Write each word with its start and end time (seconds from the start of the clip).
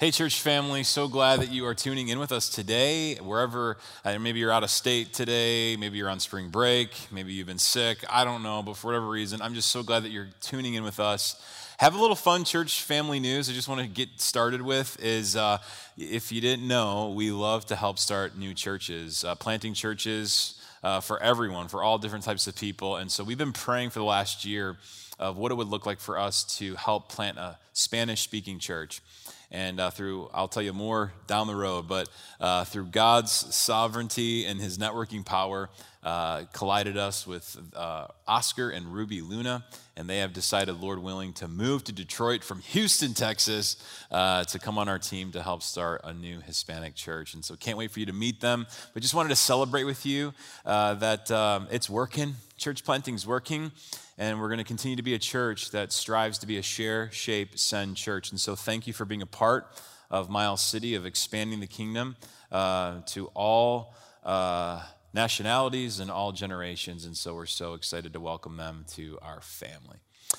Hey, 0.00 0.12
church 0.12 0.40
family, 0.40 0.84
so 0.84 1.08
glad 1.08 1.40
that 1.40 1.50
you 1.50 1.66
are 1.66 1.74
tuning 1.74 2.06
in 2.06 2.20
with 2.20 2.30
us 2.30 2.48
today. 2.48 3.16
Wherever, 3.16 3.78
uh, 4.04 4.16
maybe 4.20 4.38
you're 4.38 4.52
out 4.52 4.62
of 4.62 4.70
state 4.70 5.12
today, 5.12 5.76
maybe 5.76 5.98
you're 5.98 6.08
on 6.08 6.20
spring 6.20 6.50
break, 6.50 6.90
maybe 7.10 7.32
you've 7.32 7.48
been 7.48 7.58
sick, 7.58 8.04
I 8.08 8.24
don't 8.24 8.44
know, 8.44 8.62
but 8.62 8.76
for 8.76 8.86
whatever 8.86 9.08
reason, 9.08 9.42
I'm 9.42 9.54
just 9.54 9.70
so 9.70 9.82
glad 9.82 10.04
that 10.04 10.10
you're 10.10 10.28
tuning 10.40 10.74
in 10.74 10.84
with 10.84 11.00
us. 11.00 11.44
Have 11.78 11.96
a 11.96 12.00
little 12.00 12.14
fun 12.14 12.44
church 12.44 12.82
family 12.82 13.18
news 13.18 13.50
I 13.50 13.54
just 13.54 13.66
want 13.66 13.80
to 13.80 13.88
get 13.88 14.20
started 14.20 14.62
with 14.62 14.96
is 15.02 15.34
uh, 15.34 15.58
if 15.96 16.30
you 16.30 16.40
didn't 16.40 16.68
know, 16.68 17.08
we 17.08 17.32
love 17.32 17.66
to 17.66 17.74
help 17.74 17.98
start 17.98 18.38
new 18.38 18.54
churches, 18.54 19.24
uh, 19.24 19.34
planting 19.34 19.74
churches 19.74 20.62
uh, 20.84 21.00
for 21.00 21.20
everyone, 21.20 21.66
for 21.66 21.82
all 21.82 21.98
different 21.98 22.24
types 22.24 22.46
of 22.46 22.54
people. 22.54 22.94
And 22.94 23.10
so 23.10 23.24
we've 23.24 23.36
been 23.36 23.52
praying 23.52 23.90
for 23.90 23.98
the 23.98 24.04
last 24.04 24.44
year 24.44 24.76
of 25.18 25.36
what 25.36 25.50
it 25.50 25.56
would 25.56 25.66
look 25.66 25.86
like 25.86 25.98
for 25.98 26.16
us 26.16 26.44
to 26.58 26.76
help 26.76 27.08
plant 27.08 27.36
a 27.36 27.58
Spanish 27.72 28.20
speaking 28.20 28.60
church 28.60 29.02
and 29.50 29.80
uh, 29.80 29.90
through 29.90 30.28
i'll 30.32 30.48
tell 30.48 30.62
you 30.62 30.72
more 30.72 31.12
down 31.26 31.46
the 31.46 31.54
road 31.54 31.86
but 31.88 32.08
uh, 32.40 32.64
through 32.64 32.86
god's 32.86 33.32
sovereignty 33.32 34.44
and 34.44 34.60
his 34.60 34.78
networking 34.78 35.24
power 35.24 35.68
uh, 36.08 36.44
collided 36.52 36.96
us 36.96 37.26
with 37.26 37.56
uh, 37.74 38.06
oscar 38.26 38.70
and 38.70 38.86
ruby 38.86 39.20
luna 39.20 39.64
and 39.96 40.08
they 40.08 40.18
have 40.18 40.32
decided 40.32 40.80
lord 40.80 40.98
willing 40.98 41.32
to 41.32 41.46
move 41.48 41.84
to 41.84 41.92
detroit 41.92 42.42
from 42.42 42.60
houston 42.60 43.14
texas 43.14 43.76
uh, 44.10 44.44
to 44.44 44.58
come 44.58 44.78
on 44.78 44.88
our 44.88 44.98
team 44.98 45.32
to 45.32 45.42
help 45.42 45.62
start 45.62 46.00
a 46.04 46.12
new 46.12 46.40
hispanic 46.40 46.94
church. 46.94 47.34
And 47.34 47.44
so 47.44 47.56
can't 47.56 47.78
wait 47.78 47.90
for 47.90 48.00
you 48.00 48.06
to 48.06 48.12
meet 48.12 48.40
them. 48.40 48.66
But 48.94 49.02
just 49.02 49.14
wanted 49.14 49.30
to 49.30 49.36
celebrate 49.36 49.84
with 49.84 50.06
you 50.06 50.32
uh, 50.64 50.94
that 50.94 51.30
um, 51.30 51.68
it's 51.70 51.88
working. 51.90 52.34
Church 52.56 52.84
planting's 52.84 53.26
working 53.26 53.70
and 54.16 54.40
we're 54.40 54.48
going 54.48 54.58
to 54.58 54.64
continue 54.64 54.96
to 54.96 55.02
be 55.02 55.14
a 55.14 55.18
church 55.18 55.70
that 55.70 55.92
strives 55.92 56.38
to 56.38 56.46
be 56.46 56.58
a 56.58 56.62
share, 56.62 57.10
shape, 57.12 57.58
send 57.58 57.96
church. 57.96 58.30
And 58.30 58.40
so 58.40 58.56
thank 58.56 58.86
you 58.86 58.92
for 58.92 59.04
being 59.04 59.22
a 59.22 59.26
part 59.26 59.66
of 60.10 60.28
Miles 60.28 60.62
City, 60.62 60.94
of 60.94 61.06
expanding 61.06 61.60
the 61.60 61.66
kingdom 61.66 62.16
uh, 62.50 63.00
to 63.06 63.26
all 63.34 63.94
uh, 64.24 64.82
nationalities 65.12 66.00
and 66.00 66.10
all 66.10 66.32
generations. 66.32 67.04
And 67.04 67.16
so 67.16 67.34
we're 67.34 67.46
so 67.46 67.74
excited 67.74 68.12
to 68.12 68.20
welcome 68.20 68.56
them 68.56 68.84
to 68.94 69.18
our 69.22 69.40
family. 69.40 69.98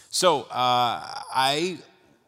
So 0.09 0.41
uh, 0.43 1.23
I 1.33 1.79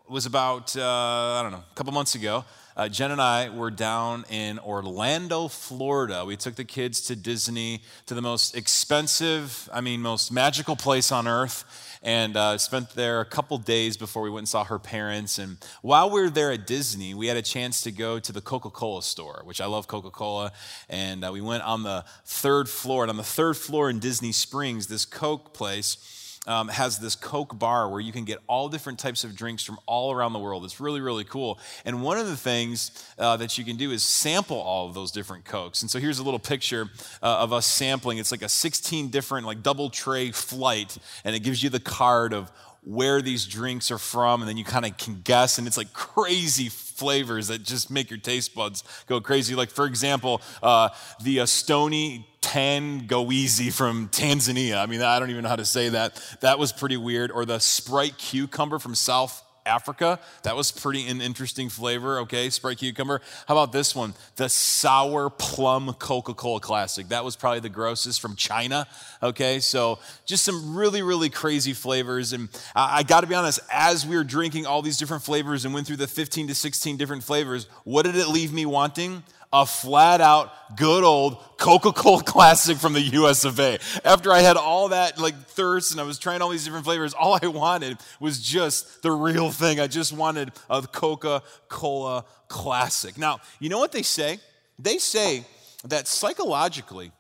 was 0.10 0.26
about, 0.26 0.76
uh, 0.76 0.82
I 0.84 1.42
don't 1.44 1.52
know, 1.52 1.64
a 1.70 1.76
couple 1.76 1.94
months 1.94 2.16
ago 2.16 2.44
uh, 2.82 2.90
Jen 2.90 3.12
and 3.12 3.22
I 3.22 3.50
were 3.50 3.70
down 3.70 4.26
in 4.32 4.58
Orlando, 4.58 5.48
Florida. 5.48 6.26
We 6.26 6.36
took 6.36 6.56
the 6.56 6.64
kids 6.64 7.02
to 7.02 7.16
Disney, 7.16 7.84
to 8.08 8.16
the 8.16 8.24
most 8.24 8.58
expensive, 8.58 9.70
I 9.72 9.82
mean, 9.82 10.02
most 10.02 10.32
magical 10.32 10.76
place 10.76 11.12
on 11.12 11.28
earth, 11.28 12.00
and 12.02 12.36
uh, 12.36 12.58
spent 12.58 12.90
there 12.96 13.22
a 13.22 13.26
couple 13.26 13.60
days 13.60 13.98
before 13.98 14.24
we 14.24 14.32
went 14.32 14.40
and 14.40 14.50
saw 14.50 14.64
her 14.64 14.80
parents. 14.80 15.38
And 15.38 15.58
while 15.84 16.10
we 16.10 16.22
were 16.22 16.32
there 16.32 16.52
at 16.52 16.66
Disney, 16.66 17.14
we 17.14 17.28
had 17.28 17.38
a 17.38 17.44
chance 17.44 17.84
to 17.84 17.92
go 17.92 18.18
to 18.18 18.32
the 18.32 18.42
Coca 18.42 18.72
Cola 18.72 19.04
store, 19.04 19.44
which 19.46 19.62
I 19.62 19.68
love 19.68 19.88
Coca 19.88 20.10
Cola. 20.10 20.52
And 20.90 21.24
uh, 21.24 21.30
we 21.32 21.42
went 21.42 21.62
on 21.62 21.84
the 21.84 22.04
third 22.26 22.68
floor. 22.68 23.04
And 23.04 23.12
on 23.12 23.18
the 23.18 23.24
third 23.24 23.58
floor 23.58 23.92
in 23.92 24.00
Disney 24.00 24.32
Springs, 24.32 24.88
this 24.88 25.06
Coke 25.06 25.54
place, 25.54 25.98
um, 26.48 26.70
has 26.70 27.00
this 27.00 27.16
Coke 27.16 27.58
bar 27.58 27.90
where 27.90 28.00
you 28.00 28.12
can 28.12 28.26
get 28.26 28.40
all 28.48 28.68
different 28.68 28.98
types 28.98 29.24
of 29.24 29.36
drinks 29.36 29.64
from 29.64 29.78
all 29.86 30.12
around 30.12 30.34
the 30.34 30.40
world. 30.40 30.66
It's 30.66 30.80
really, 30.80 31.02
really 31.02 31.24
cool. 31.24 31.60
And 31.86 32.02
one 32.02 32.18
of 32.18 32.28
the 32.28 32.38
things 32.38 32.92
uh, 33.20 33.38
that 33.38 33.58
you 33.58 33.64
can 33.64 33.78
do 33.78 33.92
is 33.92 34.02
sample 34.02 34.58
all 34.58 34.88
of 34.88 34.94
those 34.94 35.12
different 35.12 35.46
Cokes. 35.46 35.82
And 35.82 35.92
so 35.92 36.00
here's 36.00 36.20
a 36.20 36.24
little 36.24 36.40
picture 36.40 36.90
uh, 37.22 37.38
of 37.38 37.54
us 37.54 37.68
sampling. 37.68 38.18
It's 38.18 38.32
like 38.32 38.42
a 38.42 38.50
16 38.50 39.10
different, 39.10 39.46
like 39.46 39.62
double 39.62 39.90
tray 39.90 40.32
flight, 40.32 40.98
and 41.24 41.36
it 41.36 41.42
gives 41.42 41.62
you 41.62 41.70
the 41.70 41.80
card 41.80 42.34
of 42.34 42.52
where 42.84 43.22
these 43.22 43.46
drinks 43.46 43.92
are 43.92 44.00
from, 44.00 44.42
and 44.42 44.50
then 44.50 44.58
you 44.58 44.64
kind 44.64 44.86
of 44.86 44.98
can 44.98 45.22
guess, 45.24 45.60
and 45.60 45.68
it's 45.68 45.78
like 45.78 45.94
crazy 45.94 46.68
flavors 46.68 47.50
that 47.50 47.62
just 47.62 47.92
make 47.92 48.10
your 48.10 48.20
taste 48.20 48.56
buds 48.56 48.84
go 49.06 49.22
crazy. 49.22 49.54
Like, 49.54 49.70
for 49.70 49.86
example, 49.86 50.42
uh, 50.64 50.90
the 51.24 51.42
uh, 51.42 51.46
Stoney 51.46 52.28
Tangawizi 52.42 53.72
from 53.72 54.10
Tanzania. 54.10 54.78
I 54.78 54.86
mean, 54.86 55.02
I 55.02 55.20
don't 55.20 55.30
even 55.30 55.44
know 55.44 55.50
how 55.50 55.56
to 55.56 55.66
say 55.66 55.90
that. 55.90 56.22
That 56.42 56.60
was 56.60 56.72
pretty 56.72 56.98
weird. 56.98 57.32
Or 57.32 57.46
the 57.46 57.60
Sprite 57.60 58.18
cucumber 58.18 58.80
from 58.80 58.96
South 58.96 59.44
Africa. 59.66 60.20
That 60.44 60.56
was 60.56 60.72
pretty 60.72 61.08
an 61.08 61.22
interesting 61.22 61.70
flavor. 61.70 62.20
Okay, 62.20 62.50
Sprite 62.50 62.80
cucumber. 62.80 63.22
How 63.48 63.56
about 63.56 63.72
this 63.72 63.96
one? 63.96 64.14
The 64.36 64.50
sour 64.50 65.30
plum 65.30 65.94
Coca 65.94 66.34
Cola 66.34 66.60
Classic. 66.60 67.08
That 67.10 67.24
was 67.24 67.36
probably 67.36 67.60
the 67.60 67.70
grossest 67.70 68.20
from 68.22 68.36
China. 68.36 68.88
Okay, 69.22 69.60
so 69.60 70.00
just 70.26 70.44
some 70.44 70.76
really, 70.76 71.02
really 71.02 71.30
crazy 71.30 71.74
flavors. 71.74 72.34
And 72.34 72.50
I, 72.76 73.00
I 73.00 73.04
got 73.04 73.22
to 73.22 73.28
be 73.28 73.36
honest, 73.36 73.60
as 73.72 74.06
we 74.06 74.16
were 74.16 74.24
drinking 74.24 74.66
all 74.66 74.82
these 74.82 74.98
different 74.98 75.24
flavors 75.24 75.66
and 75.66 75.74
went 75.74 75.88
through 75.88 75.98
the 75.98 76.08
15 76.08 76.48
to 76.48 76.56
16 76.56 76.98
different 76.98 77.24
flavors, 77.24 77.68
what 77.84 78.04
did 78.04 78.16
it 78.16 78.28
leave 78.28 78.52
me 78.52 78.66
wanting? 78.66 79.24
A 79.54 79.66
flat 79.66 80.22
out, 80.22 80.78
good 80.78 81.04
old 81.04 81.38
Coca 81.58 81.92
Cola 81.92 82.24
classic 82.26 82.78
from 82.78 82.94
the 82.94 83.02
US 83.02 83.44
of 83.44 83.60
A. 83.60 83.80
After 84.06 84.32
I 84.32 84.40
had 84.40 84.58
all 84.58 84.90
that 84.90 85.20
like 85.20 85.36
thirst 85.48 85.92
and 85.92 86.00
I 86.00 86.04
was 86.04 86.18
trying 86.18 86.42
all 86.42 86.50
these 86.50 86.64
different 86.64 86.86
flavors, 86.86 87.14
all 87.14 87.38
I 87.42 87.48
wanted 87.48 87.98
was 88.20 88.42
just 88.42 89.02
the 89.04 89.12
real 89.12 89.52
thing. 89.52 89.80
I 89.80 89.88
just 89.88 90.14
wanted 90.14 90.52
a 90.70 90.82
Coca 90.82 91.44
Cola 91.68 92.26
classic. 92.48 93.18
Now, 93.18 93.40
you 93.60 93.70
know 93.70 93.80
what 93.80 93.92
they 93.92 94.04
say? 94.04 94.40
They 94.80 94.98
say 94.98 95.46
that 95.86 96.08
psychologically, 96.08 97.12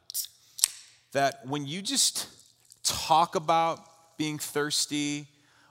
that 1.11 1.45
when 1.45 1.65
you 1.65 1.81
just 1.81 2.27
talk 2.83 3.35
about 3.35 3.79
being 4.17 4.39
thirsty 4.39 5.27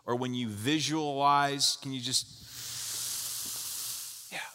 or 0.07 0.17
when 0.17 0.35
you 0.35 0.49
visualize, 0.49 1.79
can 1.81 1.93
you 1.93 2.01
just 2.01 2.50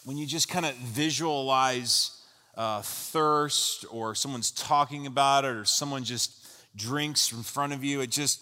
when 0.06 0.16
you 0.16 0.24
just 0.24 0.48
kind 0.48 0.64
of 0.64 0.72
visualize 0.76 2.22
uh, 2.56 2.80
thirst 2.80 3.84
or 3.90 4.14
someone's 4.14 4.52
talking 4.52 5.04
about 5.04 5.44
it 5.44 5.48
or 5.48 5.64
someone 5.64 6.04
just 6.04 6.46
drinks 6.76 7.32
in 7.32 7.42
front 7.42 7.72
of 7.72 7.82
you, 7.82 8.00
it 8.00 8.10
just, 8.12 8.40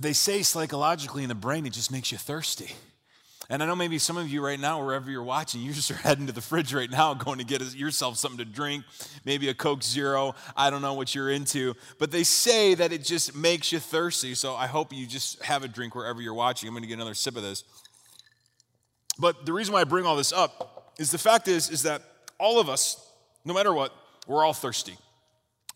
they 0.00 0.12
say 0.12 0.42
psychologically 0.42 1.22
in 1.22 1.28
the 1.28 1.34
brain, 1.36 1.64
it 1.64 1.72
just 1.72 1.92
makes 1.92 2.10
you 2.10 2.18
thirsty. 2.18 2.72
And 3.48 3.62
I 3.62 3.66
know 3.66 3.76
maybe 3.76 3.98
some 3.98 4.16
of 4.16 4.28
you 4.28 4.44
right 4.44 4.58
now, 4.58 4.84
wherever 4.84 5.08
you're 5.08 5.22
watching, 5.22 5.60
you 5.60 5.72
just 5.72 5.92
are 5.92 5.94
heading 5.94 6.26
to 6.26 6.32
the 6.32 6.40
fridge 6.40 6.74
right 6.74 6.90
now, 6.90 7.14
going 7.14 7.38
to 7.38 7.44
get 7.44 7.62
yourself 7.72 8.16
something 8.16 8.38
to 8.38 8.44
drink, 8.44 8.84
maybe 9.24 9.48
a 9.48 9.54
Coke 9.54 9.84
Zero. 9.84 10.34
I 10.56 10.70
don't 10.70 10.82
know 10.82 10.94
what 10.94 11.14
you're 11.14 11.30
into. 11.30 11.74
But 12.00 12.10
they 12.10 12.24
say 12.24 12.74
that 12.74 12.92
it 12.92 13.04
just 13.04 13.36
makes 13.36 13.70
you 13.70 13.78
thirsty. 13.78 14.34
So 14.34 14.56
I 14.56 14.66
hope 14.66 14.92
you 14.92 15.06
just 15.06 15.40
have 15.44 15.62
a 15.62 15.68
drink 15.68 15.94
wherever 15.94 16.20
you're 16.20 16.34
watching. 16.34 16.68
I'm 16.68 16.74
going 16.74 16.82
to 16.82 16.88
get 16.88 16.94
another 16.94 17.14
sip 17.14 17.36
of 17.36 17.42
this. 17.42 17.62
But 19.18 19.46
the 19.46 19.52
reason 19.52 19.72
why 19.74 19.80
I 19.80 19.84
bring 19.84 20.06
all 20.06 20.16
this 20.16 20.32
up 20.32 20.92
is 20.98 21.10
the 21.10 21.18
fact 21.18 21.48
is, 21.48 21.70
is 21.70 21.82
that 21.82 22.02
all 22.38 22.60
of 22.60 22.68
us, 22.68 23.00
no 23.44 23.54
matter 23.54 23.72
what, 23.72 23.92
we're 24.26 24.44
all 24.44 24.52
thirsty. 24.52 24.96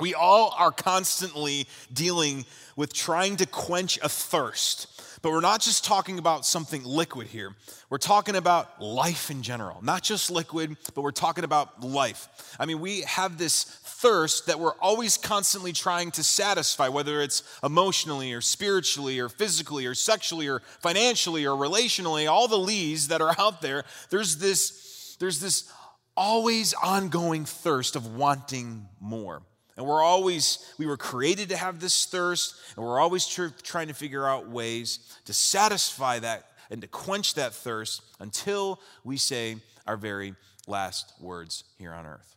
We 0.01 0.15
all 0.15 0.55
are 0.57 0.71
constantly 0.71 1.67
dealing 1.93 2.45
with 2.77 2.93
trying 2.93 3.37
to 3.37 3.47
quench 3.47 3.99
a 4.03 4.09
thirst. 4.09 4.95
But 5.23 5.33
we're 5.33 5.41
not 5.41 5.61
just 5.61 5.85
talking 5.85 6.21
about 6.21 6.47
something 6.47 6.85
liquid 6.85 7.27
here. 7.27 7.55
We're 7.91 7.99
talking 7.99 8.37
about 8.37 8.81
life 8.81 9.31
in 9.31 9.43
general. 9.43 9.81
Not 9.83 10.05
just 10.05 10.31
liquid, 10.31 10.77
but 10.95 11.03
we're 11.03 11.11
talking 11.11 11.43
about 11.43 11.83
life. 11.83 12.29
I 12.61 12.67
mean, 12.67 12.79
we 12.79 13.01
have 13.03 13.39
this 13.39 13.78
thirst 13.99 14.47
that 14.47 14.61
we're 14.61 14.75
always 14.75 15.17
constantly 15.17 15.73
trying 15.73 16.13
to 16.13 16.23
satisfy, 16.23 16.89
whether 16.89 17.21
it's 17.21 17.43
emotionally 17.65 18.33
or 18.33 18.41
spiritually 18.41 19.19
or 19.19 19.29
physically 19.29 19.87
or 19.87 19.95
sexually 19.95 20.49
or 20.49 20.63
financially 20.81 21.45
or 21.45 21.57
relationally, 21.57 22.31
all 22.31 22.47
the 22.47 22.57
lees 22.57 23.09
that 23.09 23.21
are 23.21 23.35
out 23.39 23.61
there. 23.61 23.85
There's 24.11 24.37
this, 24.37 25.17
there's 25.19 25.41
this 25.41 25.73
always 26.17 26.75
ongoing 26.75 27.45
thirst 27.45 27.97
of 27.97 28.15
wanting 28.15 28.87
more. 29.01 29.43
And 29.77 29.85
we're 29.85 30.03
always, 30.03 30.73
we 30.79 30.87
were 30.87 30.97
created 30.97 31.49
to 31.49 31.57
have 31.57 31.81
this 31.81 32.07
thirst, 32.07 32.55
and 32.77 32.85
we're 32.85 33.01
always 33.01 33.27
tr- 33.27 33.49
trying 33.65 33.89
to 33.89 33.95
figure 33.95 34.27
out 34.27 34.49
ways 34.49 35.19
to 35.25 35.33
satisfy 35.33 36.21
that 36.21 36.47
and 36.71 36.81
to 36.83 36.89
quench 36.89 37.35
that 37.35 37.53
thirst 37.53 38.03
until 38.21 38.81
we 39.03 39.17
say 39.17 39.57
our 39.87 39.97
very 39.97 40.35
last 40.69 41.15
words 41.21 41.65
here 41.79 41.93
on 41.93 42.07
earth. 42.07 42.37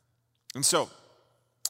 And 0.56 0.66
so, 0.66 0.90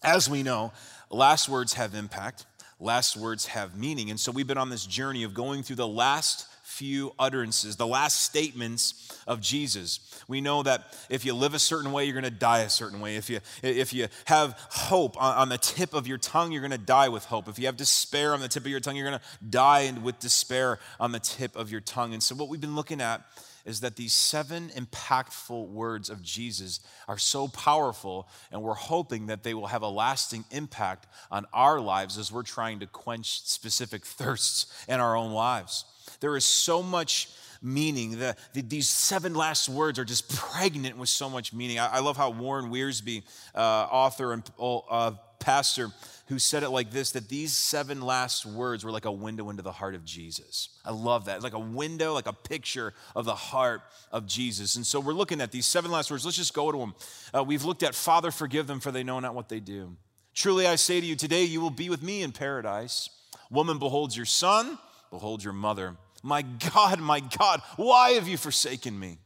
as 0.04 0.30
we 0.30 0.44
know, 0.44 0.72
last 1.10 1.50
words 1.50 1.74
have 1.74 1.94
impact, 1.94 2.46
last 2.80 3.18
words 3.18 3.48
have 3.48 3.78
meaning. 3.78 4.10
And 4.10 4.20
so 4.20 4.32
we've 4.32 4.48
been 4.48 4.58
on 4.58 4.70
this 4.70 4.86
journey 4.86 5.24
of 5.24 5.34
going 5.34 5.64
through 5.64 5.78
the 5.78 5.88
last 5.88 6.48
few 6.64 7.14
utterances, 7.20 7.76
the 7.76 7.86
last 7.86 8.22
statements 8.22 9.22
of 9.28 9.42
Jesus. 9.42 10.00
We 10.28 10.42
know 10.42 10.64
that 10.64 10.98
if 11.10 11.26
you 11.26 11.34
live 11.34 11.54
a 11.54 11.60
certain 11.60 11.92
way, 11.92 12.06
you're 12.06 12.20
going 12.20 12.24
to 12.24 12.32
die 12.32 12.62
a 12.62 12.70
certain 12.70 13.02
way. 13.02 13.18
If 13.18 13.30
you, 13.30 13.40
if 13.62 13.94
you 13.94 14.08
have 14.26 14.58
hope 14.70 15.22
on, 15.22 15.38
on 15.38 15.50
the 15.50 15.58
tip 15.58 15.94
of 15.94 16.08
your 16.08 16.18
tongue, 16.18 16.52
you're 16.52 16.62
going 16.62 16.72
to 16.72 16.78
die 16.78 17.10
with 17.10 17.26
hope. 17.26 17.48
If 17.48 17.60
you 17.60 17.66
have 17.66 17.78
despair 17.78 18.34
on 18.34 18.40
the 18.40 18.48
tip 18.48 18.64
of 18.64 18.72
your 18.72 18.80
tongue, 18.80 18.96
you're 18.96 19.08
going 19.08 19.20
to 19.20 19.46
die 19.46 19.94
with 20.02 20.20
despair 20.20 20.80
on 21.00 21.12
the 21.12 21.20
tip 21.20 21.56
of 21.56 21.72
your 21.72 21.82
tongue. 21.82 22.14
And 22.14 22.24
so, 22.24 22.36
what 22.36 22.48
we've 22.48 22.62
been 22.62 22.76
looking 22.76 23.02
at 23.02 23.22
is 23.66 23.82
that 23.82 23.96
these 23.96 24.14
seven 24.14 24.70
impactful 24.70 25.68
words 25.68 26.10
of 26.10 26.22
Jesus 26.22 26.80
are 27.08 27.18
so 27.18 27.48
powerful, 27.48 28.28
and 28.52 28.62
we're 28.62 28.74
hoping 28.74 29.28
that 29.28 29.44
they 29.44 29.54
will 29.54 29.68
have 29.68 29.82
a 29.82 29.90
lasting 29.90 30.46
impact 30.52 31.08
on 31.30 31.46
our 31.54 31.80
lives 31.80 32.18
as 32.18 32.32
we're 32.32 32.44
trying 32.44 32.80
to 32.80 32.88
quench 32.88 33.42
specific 33.42 34.06
thirsts 34.06 34.86
in 34.88 35.00
our 35.00 35.16
own 35.16 35.32
lives. 35.32 35.86
There 36.20 36.36
is 36.36 36.46
so 36.46 36.82
much 36.82 37.30
meaning. 37.62 38.20
The, 38.20 38.36
the, 38.54 38.62
these 38.62 38.90
seven 38.90 39.34
last 39.34 39.70
words 39.70 40.00
are 40.00 40.06
just 40.06 40.34
pregnant 40.36 40.98
with 40.98 41.10
so 41.10 41.30
much 41.30 41.54
meaning. 41.54 41.80
I, 41.80 41.88
I 41.88 42.00
love 42.00 42.18
how 42.18 42.32
Warren 42.32 42.72
Wiersbe, 42.72 43.24
uh, 43.54 43.60
author 43.60 44.34
and 44.34 44.44
uh, 44.60 45.12
pastor, 45.40 45.90
who 46.28 46.40
said 46.40 46.64
it 46.64 46.70
like 46.70 46.92
this 46.92 47.12
that 47.12 47.28
these 47.28 47.54
seven 47.54 48.02
last 48.02 48.46
words 48.46 48.86
were 48.86 48.92
like 48.92 49.06
a 49.06 49.12
window 49.12 49.50
into 49.50 49.62
the 49.62 49.72
heart 49.72 49.96
of 49.96 50.06
Jesus. 50.06 50.70
I 50.86 50.92
love 50.92 51.26
that. 51.26 51.44
Like 51.44 51.54
a 51.54 51.60
window, 51.60 52.14
like 52.14 52.28
a 52.28 52.34
picture 52.34 52.94
of 53.16 53.26
the 53.26 53.36
heart 53.36 53.82
of 54.12 54.28
Jesus. 54.28 54.76
And 54.76 54.86
so 54.86 55.00
we're 55.00 55.14
looking 55.14 55.42
at 55.42 55.52
these 55.52 55.66
seven 55.66 55.92
last 55.92 56.10
words. 56.10 56.24
Let's 56.24 56.38
just 56.38 56.54
go 56.54 56.72
to 56.72 56.78
them. 56.78 56.96
Uh, 57.34 57.44
we've 57.44 57.66
looked 57.66 57.84
at 57.84 57.96
Father, 57.96 58.32
forgive 58.32 58.68
them, 58.68 58.80
for 58.80 58.92
they 58.92 59.04
know 59.04 59.20
not 59.20 59.36
what 59.36 59.50
they 59.50 59.60
do. 59.60 59.96
Truly 60.34 60.66
I 60.66 60.76
say 60.76 61.02
to 61.02 61.06
you, 61.06 61.16
today 61.16 61.44
you 61.44 61.60
will 61.60 61.70
be 61.70 61.90
with 61.90 62.02
me 62.02 62.24
in 62.24 62.32
paradise. 62.32 63.10
Woman, 63.50 63.80
behold 63.80 64.16
your 64.16 64.26
son, 64.26 64.78
behold 65.10 65.44
your 65.44 65.52
mother. 65.52 65.98
My 66.24 66.42
God, 66.42 67.00
my 67.00 67.20
God, 67.20 67.62
why 67.78 68.12
have 68.12 68.28
you 68.28 68.38
forsaken 68.38 68.98
me? 69.00 69.18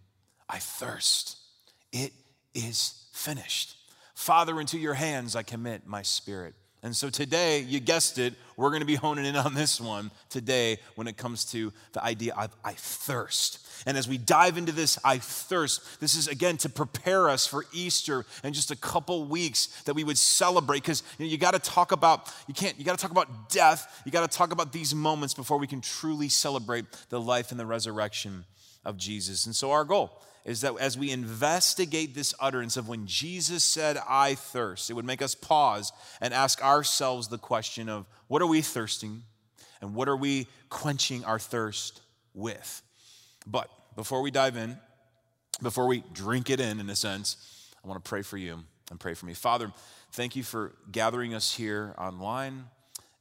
I 0.50 0.60
thirst. 0.60 1.38
It 1.92 2.14
is 2.54 3.06
finished. 3.12 3.76
Father, 4.14 4.60
into 4.60 4.78
your 4.78 4.94
hands 4.94 5.36
I 5.36 5.44
commit 5.44 5.86
my 5.86 6.02
spirit. 6.02 6.54
And 6.86 6.96
so 6.96 7.10
today, 7.10 7.62
you 7.62 7.80
guessed 7.80 8.20
it, 8.20 8.36
we're 8.58 8.70
going 8.70 8.82
to 8.82 8.86
be 8.86 8.94
honing 8.94 9.26
in 9.26 9.36
on 9.36 9.56
this 9.56 9.82
one 9.82 10.12
today 10.30 10.78
when 10.94 11.08
it 11.08 11.18
comes 11.18 11.44
to 11.46 11.74
the 11.94 12.04
idea 12.04 12.36
of 12.36 12.56
I 12.64 12.74
thirst. 12.74 13.66
And 13.88 13.98
as 13.98 14.08
we 14.08 14.20
dive 14.20 14.56
into 14.56 14.72
this, 14.72 15.00
I 15.04 15.18
thirst, 15.18 16.00
this 16.00 16.14
is 16.14 16.28
again 16.28 16.58
to 16.58 16.70
prepare 16.70 17.28
us 17.28 17.48
for 17.48 17.66
Easter 17.74 18.24
in 18.44 18.54
just 18.54 18.70
a 18.70 18.76
couple 18.76 19.26
weeks 19.26 19.66
that 19.86 19.96
we 19.96 20.04
would 20.04 20.20
celebrate 20.20 20.84
because 20.84 21.02
you, 21.18 21.26
know, 21.26 21.32
you 21.32 21.40
got 21.40 21.56
to 21.56 21.60
talk 21.60 21.92
about, 21.92 22.32
you 22.48 22.54
can't, 22.54 22.78
you 22.78 22.86
got 22.86 22.96
to 22.96 23.02
talk 23.02 23.10
about 23.10 23.50
death, 23.50 24.04
you 24.06 24.12
got 24.12 24.30
to 24.30 24.38
talk 24.38 24.52
about 24.52 24.72
these 24.72 24.94
moments 24.94 25.34
before 25.34 25.58
we 25.58 25.66
can 25.66 25.82
truly 25.82 26.30
celebrate 26.30 26.86
the 27.10 27.20
life 27.20 27.50
and 27.50 27.60
the 27.60 27.66
resurrection 27.66 28.46
of 28.86 28.98
Jesus. 28.98 29.46
And 29.46 29.56
so 29.56 29.72
our 29.72 29.84
goal 29.84 30.22
is 30.46 30.62
that 30.62 30.76
as 30.80 30.98
we 30.98 31.12
investigate 31.12 32.14
this 32.14 32.34
utterance 32.40 32.78
of 32.78 32.88
when 32.88 33.08
Jesus 33.08 33.64
said, 33.64 33.98
I 34.08 34.36
thirst, 34.36 34.90
it 34.90 34.94
would 34.94 35.06
make 35.06 35.22
us 35.22 35.34
pause 35.34 35.92
and 36.22 36.34
ask 36.34 36.64
ourselves 36.64 37.28
the 37.28 37.40
question 37.40 37.90
of 37.90 38.06
what 38.28 38.42
are 38.44 38.48
we 38.48 38.62
thirsting 38.62 39.24
and 39.82 39.96
what 39.96 40.08
are 40.08 40.16
we 40.16 40.48
quenching 40.70 41.26
our 41.26 41.40
thirst 41.40 42.02
with? 42.34 42.84
But 43.48 43.70
before 43.96 44.22
we 44.22 44.30
dive 44.30 44.56
in, 44.56 44.78
before 45.62 45.88
we 45.88 46.04
drink 46.14 46.50
it 46.50 46.60
in, 46.60 46.80
in 46.80 46.90
a 46.90 46.96
sense, 46.96 47.72
I 47.84 47.88
want 47.88 48.04
to 48.04 48.08
pray 48.08 48.22
for 48.22 48.38
you 48.38 48.64
and 48.92 49.00
pray 49.00 49.16
for 49.16 49.26
me. 49.26 49.34
Father, 49.34 49.72
thank 50.12 50.36
you 50.36 50.44
for 50.44 50.74
gathering 50.92 51.34
us 51.34 51.54
here 51.54 51.96
online 51.98 52.66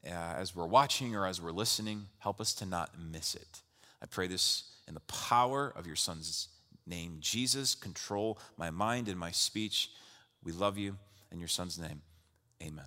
uh, 0.06 0.10
as 0.10 0.54
we're 0.54 0.66
watching 0.66 1.16
or 1.16 1.26
as 1.26 1.40
we're 1.40 1.52
listening. 1.52 2.06
Help 2.18 2.40
us 2.40 2.52
to 2.54 2.66
not 2.66 2.90
miss 2.98 3.34
it. 3.34 3.62
I 4.02 4.06
pray 4.06 4.26
this 4.26 4.64
in 4.86 4.94
the 4.94 5.00
power 5.00 5.72
of 5.76 5.86
your 5.86 5.96
Son's 5.96 6.48
name. 6.86 7.18
Jesus, 7.20 7.74
control 7.74 8.38
my 8.56 8.70
mind 8.70 9.08
and 9.08 9.18
my 9.18 9.30
speech. 9.30 9.90
We 10.42 10.52
love 10.52 10.78
you 10.78 10.96
in 11.32 11.38
your 11.38 11.48
son's 11.48 11.78
name. 11.78 12.02
Amen. 12.62 12.86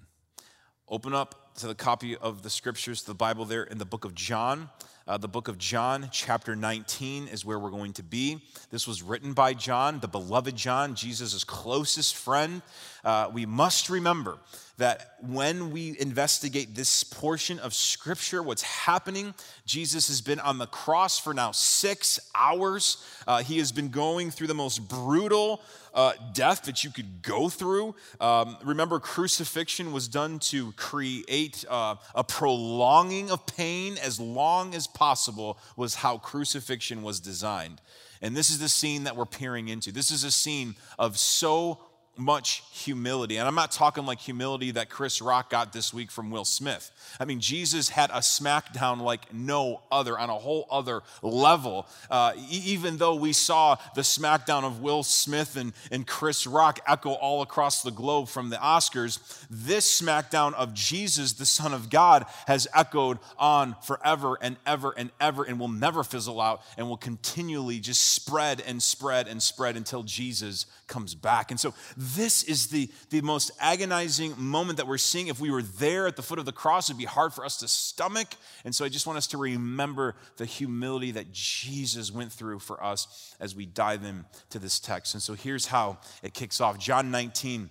Open 0.87 1.13
up 1.13 1.55
to 1.55 1.67
the 1.67 1.75
copy 1.75 2.15
of 2.15 2.43
the 2.43 2.49
scriptures, 2.49 3.03
the 3.03 3.13
Bible 3.13 3.45
there 3.45 3.63
in 3.63 3.77
the 3.77 3.85
book 3.85 4.05
of 4.05 4.15
John. 4.15 4.69
Uh, 5.07 5.17
the 5.17 5.27
book 5.27 5.47
of 5.47 5.57
John, 5.57 6.09
chapter 6.11 6.53
19, 6.53 7.29
is 7.29 7.45
where 7.45 7.57
we're 7.57 7.69
going 7.69 7.93
to 7.93 8.03
be. 8.03 8.41
This 8.71 8.85
was 8.85 9.01
written 9.01 9.31
by 9.31 9.53
John, 9.53 10.01
the 10.01 10.07
beloved 10.09 10.53
John, 10.57 10.95
Jesus' 10.95 11.45
closest 11.45 12.13
friend. 12.13 12.61
Uh, 13.05 13.29
we 13.31 13.45
must 13.45 13.89
remember 13.89 14.37
that 14.77 15.15
when 15.21 15.71
we 15.71 15.95
investigate 15.99 16.75
this 16.75 17.03
portion 17.03 17.57
of 17.59 17.73
Scripture, 17.73 18.43
what's 18.43 18.61
happening, 18.61 19.33
Jesus 19.65 20.07
has 20.09 20.21
been 20.21 20.39
on 20.39 20.57
the 20.57 20.67
cross 20.67 21.17
for 21.17 21.33
now 21.33 21.51
six 21.51 22.19
hours. 22.35 23.03
Uh, 23.25 23.41
he 23.41 23.57
has 23.57 23.71
been 23.71 23.89
going 23.89 24.29
through 24.29 24.47
the 24.47 24.53
most 24.53 24.87
brutal 24.87 25.61
uh, 25.95 26.13
death 26.31 26.63
that 26.63 26.83
you 26.83 26.91
could 26.91 27.23
go 27.23 27.49
through. 27.49 27.95
Um, 28.21 28.55
remember, 28.63 28.99
crucifixion 28.99 29.91
was 29.91 30.07
done 30.07 30.37
to 30.39 30.71
create 30.73 31.65
uh, 31.67 31.95
a 32.13 32.23
prolonging 32.23 33.31
of 33.31 33.47
pain 33.47 33.97
as 33.97 34.19
long 34.19 34.75
as 34.75 34.85
possible, 34.97 35.59
was 35.75 35.95
how 35.95 36.17
crucifixion 36.17 37.03
was 37.03 37.19
designed. 37.19 37.81
And 38.21 38.35
this 38.35 38.49
is 38.49 38.57
the 38.57 38.69
scene 38.69 39.03
that 39.03 39.15
we're 39.15 39.25
peering 39.25 39.67
into. 39.67 39.91
This 39.91 40.09
is 40.09 40.23
a 40.23 40.31
scene 40.31 40.75
of 40.97 41.19
so 41.19 41.79
much 42.17 42.63
humility. 42.71 43.37
And 43.37 43.47
I'm 43.47 43.55
not 43.55 43.71
talking 43.71 44.05
like 44.05 44.19
humility 44.19 44.71
that 44.71 44.89
Chris 44.89 45.21
Rock 45.21 45.49
got 45.49 45.73
this 45.73 45.93
week 45.93 46.11
from 46.11 46.31
Will 46.31 46.45
Smith. 46.45 46.91
I 47.19 47.25
mean, 47.25 47.39
Jesus 47.39 47.89
had 47.89 48.09
a 48.09 48.19
smackdown 48.19 49.01
like 49.01 49.33
no 49.33 49.81
other 49.91 50.17
on 50.17 50.29
a 50.29 50.35
whole 50.35 50.67
other 50.69 51.01
level. 51.21 51.87
Uh, 52.09 52.33
even 52.49 52.97
though 52.97 53.15
we 53.15 53.33
saw 53.33 53.77
the 53.95 54.01
smackdown 54.01 54.63
of 54.63 54.81
Will 54.81 55.03
Smith 55.03 55.55
and, 55.55 55.73
and 55.91 56.05
Chris 56.07 56.47
Rock 56.47 56.79
echo 56.87 57.11
all 57.11 57.41
across 57.41 57.83
the 57.83 57.91
globe 57.91 58.27
from 58.27 58.49
the 58.49 58.57
Oscars, 58.57 59.45
this 59.49 60.01
smackdown 60.01 60.53
of 60.53 60.73
Jesus, 60.73 61.33
the 61.33 61.45
Son 61.45 61.73
of 61.73 61.89
God, 61.89 62.25
has 62.47 62.67
echoed 62.73 63.19
on 63.37 63.75
forever 63.83 64.37
and 64.41 64.57
ever 64.65 64.93
and 64.97 65.11
ever 65.19 65.43
and 65.43 65.59
will 65.59 65.67
never 65.67 66.03
fizzle 66.03 66.41
out 66.41 66.61
and 66.77 66.87
will 66.87 66.97
continually 66.97 67.79
just 67.79 68.13
spread 68.13 68.61
and 68.61 68.81
spread 68.81 69.27
and 69.27 69.41
spread 69.41 69.77
until 69.77 70.03
Jesus 70.03 70.65
comes 70.87 71.15
back. 71.15 71.51
And 71.51 71.59
so, 71.59 71.73
this 72.15 72.43
is 72.43 72.67
the, 72.67 72.89
the 73.09 73.21
most 73.21 73.51
agonizing 73.59 74.33
moment 74.37 74.77
that 74.77 74.87
we're 74.87 74.97
seeing. 74.97 75.27
If 75.27 75.39
we 75.39 75.51
were 75.51 75.61
there 75.61 76.07
at 76.07 76.15
the 76.15 76.21
foot 76.21 76.39
of 76.39 76.45
the 76.45 76.51
cross, 76.51 76.89
it'd 76.89 76.97
be 76.97 77.05
hard 77.05 77.33
for 77.33 77.43
us 77.43 77.57
to 77.57 77.67
stomach. 77.67 78.27
And 78.63 78.73
so 78.73 78.85
I 78.85 78.89
just 78.89 79.07
want 79.07 79.17
us 79.17 79.27
to 79.27 79.37
remember 79.37 80.15
the 80.37 80.45
humility 80.45 81.11
that 81.11 81.31
Jesus 81.31 82.11
went 82.11 82.31
through 82.31 82.59
for 82.59 82.83
us 82.83 83.35
as 83.39 83.55
we 83.55 83.65
dive 83.65 84.03
into 84.03 84.59
this 84.59 84.79
text. 84.79 85.13
And 85.13 85.23
so 85.23 85.33
here's 85.33 85.67
how 85.67 85.97
it 86.23 86.33
kicks 86.33 86.61
off 86.61 86.77
John 86.77 87.11
19, 87.11 87.69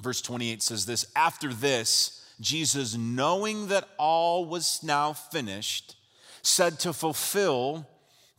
verse 0.00 0.20
28 0.20 0.62
says 0.62 0.86
this 0.86 1.06
After 1.14 1.52
this, 1.52 2.24
Jesus, 2.40 2.96
knowing 2.96 3.68
that 3.68 3.88
all 3.98 4.44
was 4.44 4.82
now 4.82 5.12
finished, 5.12 5.96
said 6.42 6.80
to 6.80 6.92
fulfill 6.92 7.86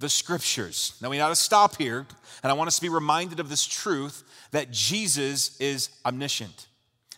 the 0.04 0.10
scriptures. 0.10 0.98
Now 1.02 1.10
we 1.10 1.16
got 1.16 1.30
to 1.30 1.36
stop 1.36 1.78
here, 1.78 2.06
and 2.44 2.52
I 2.52 2.54
want 2.56 2.68
us 2.68 2.76
to 2.76 2.82
be 2.82 2.90
reminded 2.90 3.40
of 3.40 3.48
this 3.48 3.66
truth 3.66 4.26
that 4.52 4.70
Jesus 4.70 5.58
is 5.62 5.90
omniscient. 6.06 6.68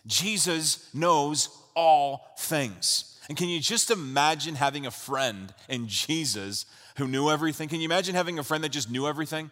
Jesus 0.06 0.88
knows 0.94 1.48
all 1.74 2.36
things. 2.38 3.20
And 3.28 3.36
can 3.36 3.48
you 3.48 3.58
just 3.58 3.90
imagine 3.90 4.54
having 4.54 4.86
a 4.86 4.92
friend 4.92 5.52
in 5.68 5.88
Jesus 5.88 6.64
who 6.96 7.08
knew 7.08 7.28
everything? 7.28 7.68
Can 7.68 7.80
you 7.80 7.86
imagine 7.86 8.14
having 8.14 8.38
a 8.38 8.44
friend 8.44 8.62
that 8.62 8.70
just 8.70 8.88
knew 8.88 9.08
everything? 9.08 9.50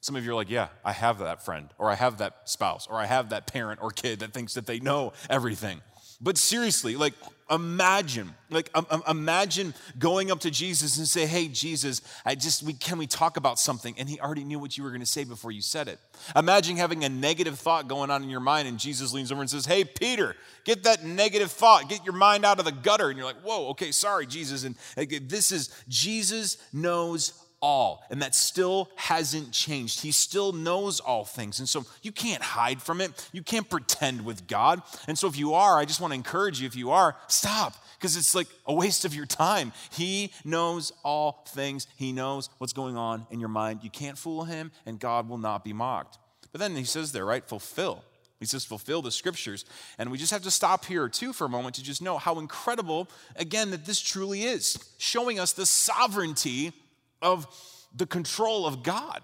Some 0.00 0.16
of 0.16 0.24
you 0.24 0.32
are 0.32 0.34
like, 0.34 0.50
yeah, 0.50 0.66
I 0.84 0.90
have 0.90 1.20
that 1.20 1.44
friend, 1.44 1.68
or 1.78 1.90
I 1.90 1.94
have 1.94 2.18
that 2.18 2.48
spouse, 2.48 2.88
or 2.90 2.96
I 2.96 3.06
have 3.06 3.28
that 3.28 3.46
parent 3.46 3.80
or 3.80 3.92
kid 3.92 4.18
that 4.18 4.32
thinks 4.34 4.54
that 4.54 4.66
they 4.66 4.80
know 4.80 5.12
everything. 5.30 5.80
But 6.20 6.38
seriously, 6.38 6.96
like, 6.96 7.14
imagine 7.50 8.34
like 8.50 8.70
um, 8.74 9.02
imagine 9.06 9.74
going 9.98 10.30
up 10.30 10.40
to 10.40 10.50
jesus 10.50 10.96
and 10.96 11.06
say 11.06 11.26
hey 11.26 11.46
jesus 11.46 12.00
i 12.24 12.34
just 12.34 12.62
we, 12.62 12.72
can 12.72 12.96
we 12.96 13.06
talk 13.06 13.36
about 13.36 13.58
something? 13.58 13.94
And 13.98 14.08
he 14.08 14.18
already 14.18 14.44
knew 14.44 14.58
what 14.58 14.78
you 14.78 14.84
were 14.84 14.90
going 14.90 15.00
to 15.00 15.06
say 15.06 15.24
before 15.24 15.50
you 15.50 15.60
said 15.60 15.88
it. 15.88 15.98
Imagine 16.34 16.76
having 16.76 17.04
a 17.04 17.08
negative 17.08 17.58
thought 17.58 17.86
going 17.86 18.10
on 18.10 18.22
in 18.22 18.30
your 18.30 18.40
mind 18.40 18.66
and 18.66 18.78
jesus 18.78 19.12
leans 19.12 19.30
over 19.30 19.42
and 19.42 19.50
says 19.50 19.66
hey 19.66 19.84
peter 19.84 20.36
get 20.64 20.84
that 20.84 21.04
negative 21.04 21.50
thought 21.50 21.88
get 21.88 22.04
your 22.04 22.14
mind 22.14 22.44
out 22.44 22.58
of 22.58 22.64
the 22.64 22.72
gutter. 22.72 23.10
And 23.10 23.18
you're 23.18 23.26
like 23.26 23.42
whoa 23.42 23.68
okay 23.68 23.92
sorry 23.92 24.26
jesus. 24.26 24.64
And 24.64 24.76
like, 24.96 25.28
this 25.28 25.52
is 25.52 25.68
jesus 25.88 26.56
knows 26.72 27.43
all. 27.64 28.04
And 28.10 28.20
that 28.20 28.34
still 28.34 28.90
hasn't 28.94 29.50
changed. 29.50 30.02
He 30.02 30.12
still 30.12 30.52
knows 30.52 31.00
all 31.00 31.24
things. 31.24 31.60
And 31.60 31.68
so 31.68 31.86
you 32.02 32.12
can't 32.12 32.42
hide 32.42 32.82
from 32.82 33.00
it. 33.00 33.30
You 33.32 33.42
can't 33.42 33.68
pretend 33.70 34.26
with 34.26 34.46
God. 34.46 34.82
And 35.08 35.18
so 35.18 35.28
if 35.28 35.38
you 35.38 35.54
are, 35.54 35.78
I 35.78 35.86
just 35.86 35.98
want 35.98 36.10
to 36.10 36.14
encourage 36.14 36.60
you 36.60 36.66
if 36.66 36.76
you 36.76 36.90
are, 36.90 37.16
stop 37.26 37.74
because 37.98 38.18
it's 38.18 38.34
like 38.34 38.48
a 38.66 38.74
waste 38.74 39.06
of 39.06 39.14
your 39.14 39.24
time. 39.24 39.72
He 39.90 40.30
knows 40.44 40.92
all 41.02 41.42
things, 41.48 41.86
He 41.96 42.12
knows 42.12 42.50
what's 42.58 42.74
going 42.74 42.98
on 42.98 43.26
in 43.30 43.40
your 43.40 43.48
mind. 43.48 43.80
You 43.82 43.88
can't 43.88 44.18
fool 44.18 44.44
Him, 44.44 44.70
and 44.84 45.00
God 45.00 45.26
will 45.26 45.38
not 45.38 45.64
be 45.64 45.72
mocked. 45.72 46.18
But 46.52 46.60
then 46.60 46.76
He 46.76 46.84
says 46.84 47.12
there, 47.12 47.24
right? 47.24 47.48
Fulfill. 47.48 48.04
He 48.40 48.46
says, 48.46 48.62
fulfill 48.62 49.00
the 49.00 49.10
scriptures. 49.10 49.64
And 49.96 50.10
we 50.10 50.18
just 50.18 50.32
have 50.32 50.42
to 50.42 50.50
stop 50.50 50.84
here, 50.84 51.08
too, 51.08 51.32
for 51.32 51.46
a 51.46 51.48
moment 51.48 51.76
to 51.76 51.82
just 51.82 52.02
know 52.02 52.18
how 52.18 52.40
incredible, 52.40 53.08
again, 53.36 53.70
that 53.70 53.86
this 53.86 54.02
truly 54.02 54.42
is, 54.42 54.76
showing 54.98 55.40
us 55.40 55.52
the 55.52 55.64
sovereignty 55.64 56.74
of 57.22 57.46
the 57.94 58.06
control 58.06 58.66
of 58.66 58.82
God. 58.82 59.22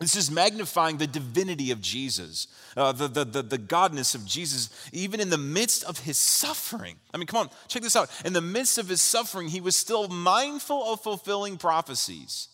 This 0.00 0.16
is 0.16 0.32
magnifying 0.32 0.96
the 0.96 1.06
divinity 1.06 1.70
of 1.70 1.80
Jesus, 1.80 2.48
uh, 2.76 2.90
the, 2.90 3.06
the, 3.06 3.24
the, 3.24 3.42
the, 3.42 3.58
godness 3.58 4.16
of 4.16 4.26
Jesus, 4.26 4.68
even 4.92 5.20
in 5.20 5.30
the 5.30 5.38
midst 5.38 5.84
of 5.84 6.00
his 6.00 6.18
suffering. 6.18 6.96
I 7.14 7.18
mean, 7.18 7.28
come 7.28 7.38
on, 7.40 7.50
check 7.68 7.82
this 7.82 7.94
out. 7.94 8.10
In 8.24 8.32
the 8.32 8.40
midst 8.40 8.78
of 8.78 8.88
his 8.88 9.00
suffering, 9.00 9.48
he 9.48 9.60
was 9.60 9.76
still 9.76 10.08
mindful 10.08 10.82
of 10.92 11.00
fulfilling 11.02 11.56
prophecies. 11.56 12.48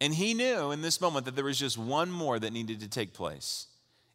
And 0.00 0.14
he 0.14 0.32
knew 0.32 0.70
in 0.70 0.80
this 0.80 1.02
moment 1.02 1.26
that 1.26 1.36
there 1.36 1.44
was 1.44 1.58
just 1.58 1.76
one 1.76 2.10
more 2.10 2.38
that 2.38 2.52
needed 2.52 2.80
to 2.80 2.88
take 2.88 3.12
place. 3.12 3.66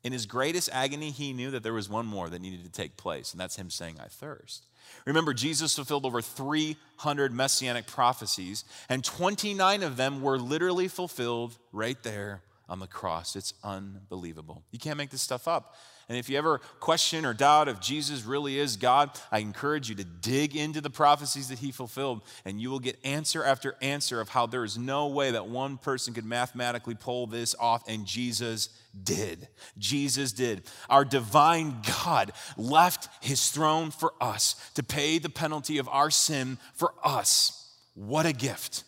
In 0.04 0.12
his 0.12 0.26
greatest 0.26 0.70
agony, 0.72 1.12
he 1.12 1.34
knew 1.34 1.52
that 1.52 1.62
there 1.62 1.74
was 1.74 1.88
one 1.88 2.08
more 2.08 2.30
that 2.30 2.42
needed 2.42 2.64
to 2.64 2.72
take 2.72 2.98
place, 2.98 3.32
and 3.32 3.40
that's 3.40 3.58
him 3.58 3.70
saying, 3.70 3.98
I 4.00 4.08
thirst. 4.08 4.66
Remember, 5.06 5.34
Jesus 5.34 5.76
fulfilled 5.76 6.06
over 6.06 6.22
300 6.22 7.34
messianic 7.34 7.88
prophecies, 7.88 8.66
and 8.90 9.04
29 9.04 9.84
of 9.84 9.98
them 9.98 10.22
were 10.22 10.38
literally 10.38 10.88
fulfilled 10.88 11.58
right 11.72 12.02
there 12.04 12.42
on 12.68 12.80
the 12.80 12.88
cross. 12.88 13.36
It's 13.36 13.54
unbelievable. 13.64 14.64
You 14.72 14.80
can't 14.80 14.98
make 14.98 15.12
this 15.12 15.22
stuff 15.22 15.48
up. 15.48 15.76
And 16.08 16.18
if 16.18 16.30
you 16.30 16.38
ever 16.38 16.60
question 16.80 17.26
or 17.26 17.34
doubt 17.34 17.68
if 17.68 17.80
Jesus 17.80 18.26
really 18.26 18.60
is 18.60 18.78
God, 18.78 19.10
I 19.32 19.40
encourage 19.40 19.90
you 19.90 19.96
to 19.96 20.04
dig 20.04 20.56
into 20.56 20.80
the 20.80 20.90
prophecies 20.90 21.48
that 21.50 21.60
he 21.60 21.72
fulfilled, 21.72 22.22
and 22.46 22.62
you 22.62 22.70
will 22.70 22.80
get 22.80 23.00
answer 23.04 23.44
after 23.44 23.76
answer 23.82 24.22
of 24.22 24.30
how 24.30 24.46
there 24.46 24.64
is 24.64 24.78
no 24.78 25.08
way 25.08 25.32
that 25.32 25.48
one 25.48 25.78
person 25.78 26.14
could 26.14 26.26
mathematically 26.26 26.96
pull 26.96 27.26
this 27.28 27.56
off, 27.60 27.88
and 27.88 28.06
Jesus 28.06 28.70
did. 29.04 29.48
Jesus 29.78 30.32
did. 30.32 30.64
Our 30.90 31.06
divine 31.06 31.82
God 32.04 32.32
left 32.56 33.10
his 33.24 33.50
throne 33.50 33.92
for 33.92 34.14
us 34.22 34.56
to 34.76 34.84
pay 34.84 35.18
the 35.18 35.30
penalty 35.30 35.80
of 35.80 35.90
our 35.90 36.12
sin 36.12 36.60
for 36.76 36.94
us. 37.04 37.74
What 37.96 38.26
a 38.26 38.34
gift. 38.34 38.84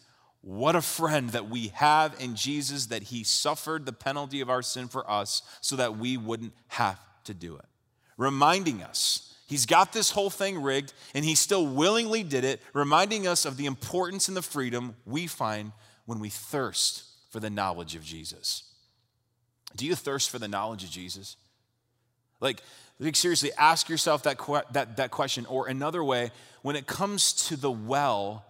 What 0.47 0.77
a 0.77 0.81
friend 0.81 1.31
that 1.31 1.49
we 1.49 1.73
have 1.73 2.15
in 2.21 2.37
Jesus 2.37 2.85
that 2.85 3.03
he 3.03 3.25
suffered 3.25 3.85
the 3.85 3.91
penalty 3.91 4.39
of 4.39 4.49
our 4.49 4.61
sin 4.61 4.87
for 4.87 5.09
us 5.11 5.41
so 5.59 5.75
that 5.75 5.97
we 5.97 6.15
wouldn't 6.15 6.53
have 6.69 6.97
to 7.25 7.33
do 7.33 7.57
it. 7.57 7.65
Reminding 8.15 8.81
us, 8.81 9.35
he's 9.45 9.65
got 9.65 9.91
this 9.91 10.11
whole 10.11 10.29
thing 10.29 10.61
rigged 10.61 10.93
and 11.13 11.25
he 11.25 11.35
still 11.35 11.67
willingly 11.67 12.23
did 12.23 12.45
it, 12.45 12.61
reminding 12.71 13.27
us 13.27 13.43
of 13.43 13.57
the 13.57 13.65
importance 13.65 14.29
and 14.29 14.37
the 14.37 14.41
freedom 14.41 14.95
we 15.05 15.27
find 15.27 15.73
when 16.05 16.21
we 16.21 16.29
thirst 16.29 17.03
for 17.29 17.41
the 17.41 17.49
knowledge 17.49 17.95
of 17.95 18.03
Jesus. 18.05 18.63
Do 19.75 19.85
you 19.85 19.95
thirst 19.95 20.29
for 20.29 20.39
the 20.39 20.47
knowledge 20.47 20.85
of 20.85 20.89
Jesus? 20.89 21.35
Like, 22.39 22.61
like 22.99 23.17
seriously, 23.17 23.51
ask 23.57 23.89
yourself 23.89 24.23
that, 24.23 24.39
that, 24.71 24.95
that 24.95 25.11
question. 25.11 25.45
Or 25.47 25.67
another 25.67 26.05
way, 26.05 26.31
when 26.61 26.77
it 26.77 26.87
comes 26.87 27.33
to 27.49 27.57
the 27.57 27.69
well, 27.69 28.45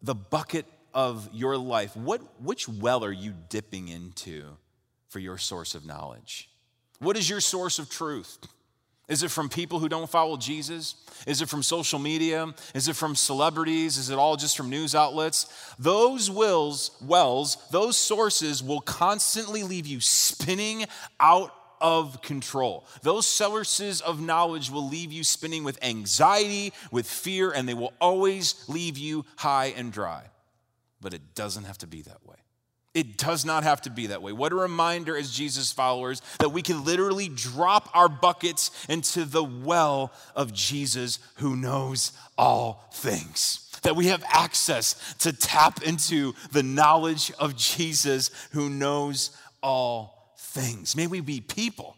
the 0.00 0.14
bucket 0.14 0.64
of 0.98 1.28
your 1.32 1.56
life, 1.56 1.94
what, 1.96 2.20
which 2.42 2.68
well 2.68 3.04
are 3.04 3.12
you 3.12 3.32
dipping 3.48 3.86
into 3.86 4.44
for 5.08 5.20
your 5.20 5.38
source 5.38 5.76
of 5.76 5.86
knowledge? 5.86 6.50
What 6.98 7.16
is 7.16 7.30
your 7.30 7.40
source 7.40 7.78
of 7.78 7.88
truth? 7.88 8.36
Is 9.06 9.22
it 9.22 9.30
from 9.30 9.48
people 9.48 9.78
who 9.78 9.88
don't 9.88 10.10
follow 10.10 10.36
Jesus? 10.36 10.96
Is 11.24 11.40
it 11.40 11.48
from 11.48 11.62
social 11.62 12.00
media? 12.00 12.52
Is 12.74 12.88
it 12.88 12.96
from 12.96 13.14
celebrities? 13.14 13.96
Is 13.96 14.10
it 14.10 14.18
all 14.18 14.34
just 14.34 14.56
from 14.56 14.70
news 14.70 14.96
outlets? 14.96 15.46
Those 15.78 16.32
wills, 16.32 16.90
wells, 17.00 17.58
those 17.70 17.96
sources 17.96 18.60
will 18.60 18.80
constantly 18.80 19.62
leave 19.62 19.86
you 19.86 20.00
spinning 20.00 20.84
out 21.20 21.54
of 21.80 22.22
control. 22.22 22.84
Those 23.02 23.24
sources 23.24 24.00
of 24.00 24.20
knowledge 24.20 24.68
will 24.68 24.88
leave 24.88 25.12
you 25.12 25.22
spinning 25.22 25.62
with 25.62 25.78
anxiety, 25.80 26.72
with 26.90 27.08
fear, 27.08 27.52
and 27.52 27.68
they 27.68 27.74
will 27.74 27.92
always 28.00 28.68
leave 28.68 28.98
you 28.98 29.24
high 29.36 29.66
and 29.76 29.92
dry. 29.92 30.24
But 31.00 31.14
it 31.14 31.34
doesn't 31.34 31.64
have 31.64 31.78
to 31.78 31.86
be 31.86 32.02
that 32.02 32.26
way. 32.26 32.36
It 32.94 33.18
does 33.18 33.44
not 33.44 33.64
have 33.64 33.82
to 33.82 33.90
be 33.90 34.08
that 34.08 34.22
way. 34.22 34.32
What 34.32 34.50
a 34.50 34.56
reminder 34.56 35.16
as 35.16 35.30
Jesus 35.30 35.70
followers 35.70 36.20
that 36.40 36.48
we 36.48 36.62
can 36.62 36.84
literally 36.84 37.28
drop 37.28 37.90
our 37.94 38.08
buckets 38.08 38.70
into 38.88 39.24
the 39.24 39.44
well 39.44 40.12
of 40.34 40.52
Jesus 40.52 41.18
who 41.36 41.54
knows 41.54 42.12
all 42.36 42.88
things. 42.92 43.70
That 43.82 43.94
we 43.94 44.06
have 44.06 44.24
access 44.28 45.14
to 45.18 45.32
tap 45.32 45.82
into 45.82 46.34
the 46.50 46.62
knowledge 46.64 47.30
of 47.38 47.56
Jesus 47.56 48.30
who 48.52 48.68
knows 48.68 49.30
all 49.62 50.34
things. 50.38 50.96
May 50.96 51.06
we 51.06 51.20
be 51.20 51.40
people 51.40 51.96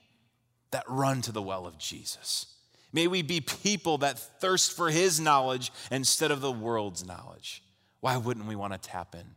that 0.73 0.85
run 0.89 1.23
to 1.23 1.33
the 1.33 1.41
well 1.41 1.67
of 1.67 1.79
Jesus. 1.79 2.47
May 2.93 3.07
we 3.07 3.23
be 3.23 3.41
people 3.41 3.99
that 3.99 4.19
thirst 4.19 4.77
for 4.77 4.91
his 4.91 5.21
knowledge 5.21 5.73
instead 5.91 6.31
of 6.31 6.41
the 6.41 6.53
world's 6.53 7.07
knowledge. 7.07 7.63
Why 8.01 8.17
wouldn't 8.17 8.47
we 8.47 8.57
want 8.57 8.73
to 8.73 8.79
tap 8.79 9.15
in? 9.15 9.35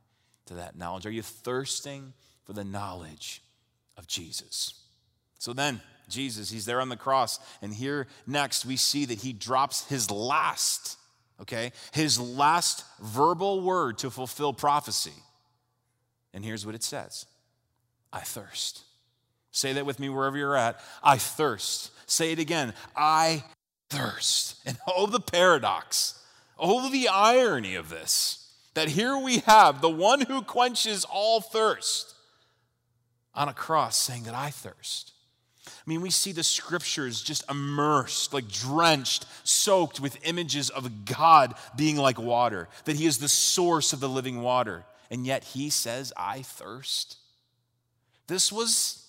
to 0.47 0.55
that 0.55 0.77
knowledge? 0.77 1.05
Are 1.05 1.11
you 1.11 1.21
thirsting 1.21 2.13
for 2.45 2.53
the 2.53 2.63
knowledge 2.63 3.41
of 3.97 4.07
Jesus? 4.07 4.73
So 5.39 5.53
then, 5.53 5.81
Jesus, 6.09 6.49
he's 6.49 6.65
there 6.65 6.81
on 6.81 6.89
the 6.89 6.97
cross. 6.97 7.39
And 7.61 7.73
here 7.73 8.07
next, 8.27 8.65
we 8.65 8.75
see 8.75 9.05
that 9.05 9.19
he 9.19 9.33
drops 9.33 9.87
his 9.87 10.09
last, 10.11 10.97
okay, 11.41 11.71
his 11.91 12.19
last 12.19 12.85
verbal 13.01 13.61
word 13.61 13.97
to 13.99 14.09
fulfill 14.09 14.53
prophecy. 14.53 15.13
And 16.33 16.43
here's 16.43 16.65
what 16.65 16.75
it 16.75 16.83
says 16.83 17.25
I 18.11 18.21
thirst. 18.21 18.83
Say 19.51 19.73
that 19.73 19.85
with 19.85 19.99
me 19.99 20.09
wherever 20.09 20.35
you're 20.35 20.57
at. 20.57 20.79
I 21.03 21.17
thirst. 21.17 21.91
Say 22.09 22.31
it 22.31 22.39
again. 22.39 22.73
I 22.95 23.43
thirst. 23.89 24.55
And 24.65 24.77
oh, 24.87 25.05
the 25.05 25.19
paradox. 25.19 26.19
Oh, 26.57 26.89
the 26.89 27.07
irony 27.07 27.75
of 27.75 27.89
this 27.89 28.42
that 28.73 28.89
here 28.89 29.17
we 29.17 29.39
have 29.39 29.81
the 29.81 29.89
one 29.89 30.21
who 30.21 30.41
quenches 30.41 31.05
all 31.05 31.41
thirst 31.41 32.15
on 33.33 33.47
a 33.47 33.53
cross 33.53 33.97
saying 33.97 34.23
that 34.23 34.35
I 34.35 34.49
thirst. 34.49 35.11
I 35.65 35.71
mean, 35.85 36.01
we 36.01 36.09
see 36.09 36.31
the 36.31 36.43
scriptures 36.43 37.21
just 37.21 37.49
immersed, 37.49 38.33
like 38.33 38.47
drenched, 38.49 39.25
soaked 39.43 39.99
with 39.99 40.17
images 40.27 40.69
of 40.69 41.05
God 41.05 41.55
being 41.75 41.97
like 41.97 42.19
water, 42.19 42.67
that 42.85 42.95
He 42.95 43.05
is 43.05 43.17
the 43.17 43.29
source 43.29 43.93
of 43.93 43.99
the 43.99 44.09
living 44.09 44.41
water. 44.41 44.85
And 45.09 45.25
yet 45.25 45.43
He 45.43 45.69
says, 45.69 46.11
I 46.17 46.41
thirst. 46.41 47.17
This 48.27 48.51
was, 48.51 49.07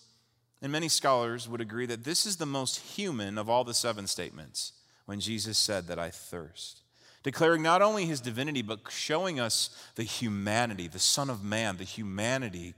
and 0.63 0.71
many 0.71 0.89
scholars 0.89 1.49
would 1.49 1.61
agree 1.61 1.87
that 1.87 2.05
this 2.05 2.27
is 2.27 2.37
the 2.37 2.47
most 2.47 2.79
human 2.79 3.39
of 3.39 3.49
all 3.49 3.65
the 3.65 3.75
seven 3.75 4.07
statements 4.07 4.73
when 5.07 5.21
Jesus 5.21 5.59
said 5.59 5.87
that 5.89 5.99
I 5.99 6.11
thirst 6.11 6.84
declaring 7.25 7.63
not 7.63 7.83
only 7.83 8.07
his 8.07 8.21
divinity, 8.21 8.63
but 8.63 8.81
showing 8.91 9.41
us 9.41 9.71
the 9.97 10.05
humanity, 10.05 10.87
the 10.87 11.01
Son 11.01 11.29
of 11.29 11.43
Man, 11.43 11.79
the 11.79 11.85
humanity 11.85 12.75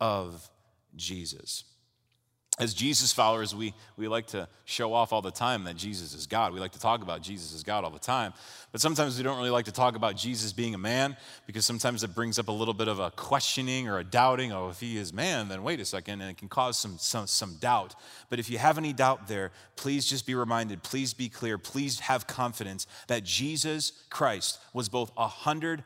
of 0.00 0.48
Jesus. 0.96 1.64
As 2.58 2.74
Jesus 2.74 3.12
followers, 3.12 3.54
we, 3.54 3.72
we 3.96 4.08
like 4.08 4.26
to 4.28 4.48
show 4.64 4.92
off 4.92 5.12
all 5.12 5.22
the 5.22 5.30
time 5.30 5.64
that 5.64 5.76
Jesus 5.76 6.12
is 6.12 6.26
God. 6.26 6.52
We 6.52 6.60
like 6.60 6.72
to 6.72 6.80
talk 6.80 7.02
about 7.02 7.22
Jesus 7.22 7.54
as 7.54 7.62
God 7.62 7.84
all 7.84 7.90
the 7.90 7.98
time. 7.98 8.32
But 8.70 8.82
sometimes 8.82 9.16
we 9.16 9.22
don't 9.22 9.38
really 9.38 9.50
like 9.50 9.64
to 9.64 9.72
talk 9.72 9.96
about 9.96 10.16
Jesus 10.16 10.52
being 10.52 10.74
a 10.74 10.78
man 10.78 11.16
because 11.46 11.64
sometimes 11.64 12.02
it 12.02 12.14
brings 12.14 12.38
up 12.38 12.48
a 12.48 12.52
little 12.52 12.74
bit 12.74 12.88
of 12.88 12.98
a 12.98 13.10
questioning 13.12 13.88
or 13.88 13.98
a 13.98 14.04
doubting. 14.04 14.52
Oh, 14.52 14.68
if 14.68 14.80
he 14.80 14.98
is 14.98 15.12
man, 15.12 15.48
then 15.48 15.62
wait 15.62 15.80
a 15.80 15.86
second, 15.86 16.20
and 16.20 16.30
it 16.30 16.36
can 16.36 16.48
cause 16.48 16.78
some, 16.78 16.98
some, 16.98 17.26
some 17.26 17.54
doubt. 17.56 17.94
But 18.28 18.38
if 18.38 18.50
you 18.50 18.58
have 18.58 18.76
any 18.76 18.92
doubt 18.92 19.26
there, 19.26 19.52
please 19.76 20.04
just 20.04 20.26
be 20.26 20.34
reminded, 20.34 20.82
please 20.82 21.14
be 21.14 21.30
clear, 21.30 21.56
please 21.56 22.00
have 22.00 22.26
confidence 22.26 22.86
that 23.06 23.24
Jesus 23.24 23.92
Christ 24.10 24.58
was 24.74 24.90
both 24.90 25.14
100% 25.14 25.82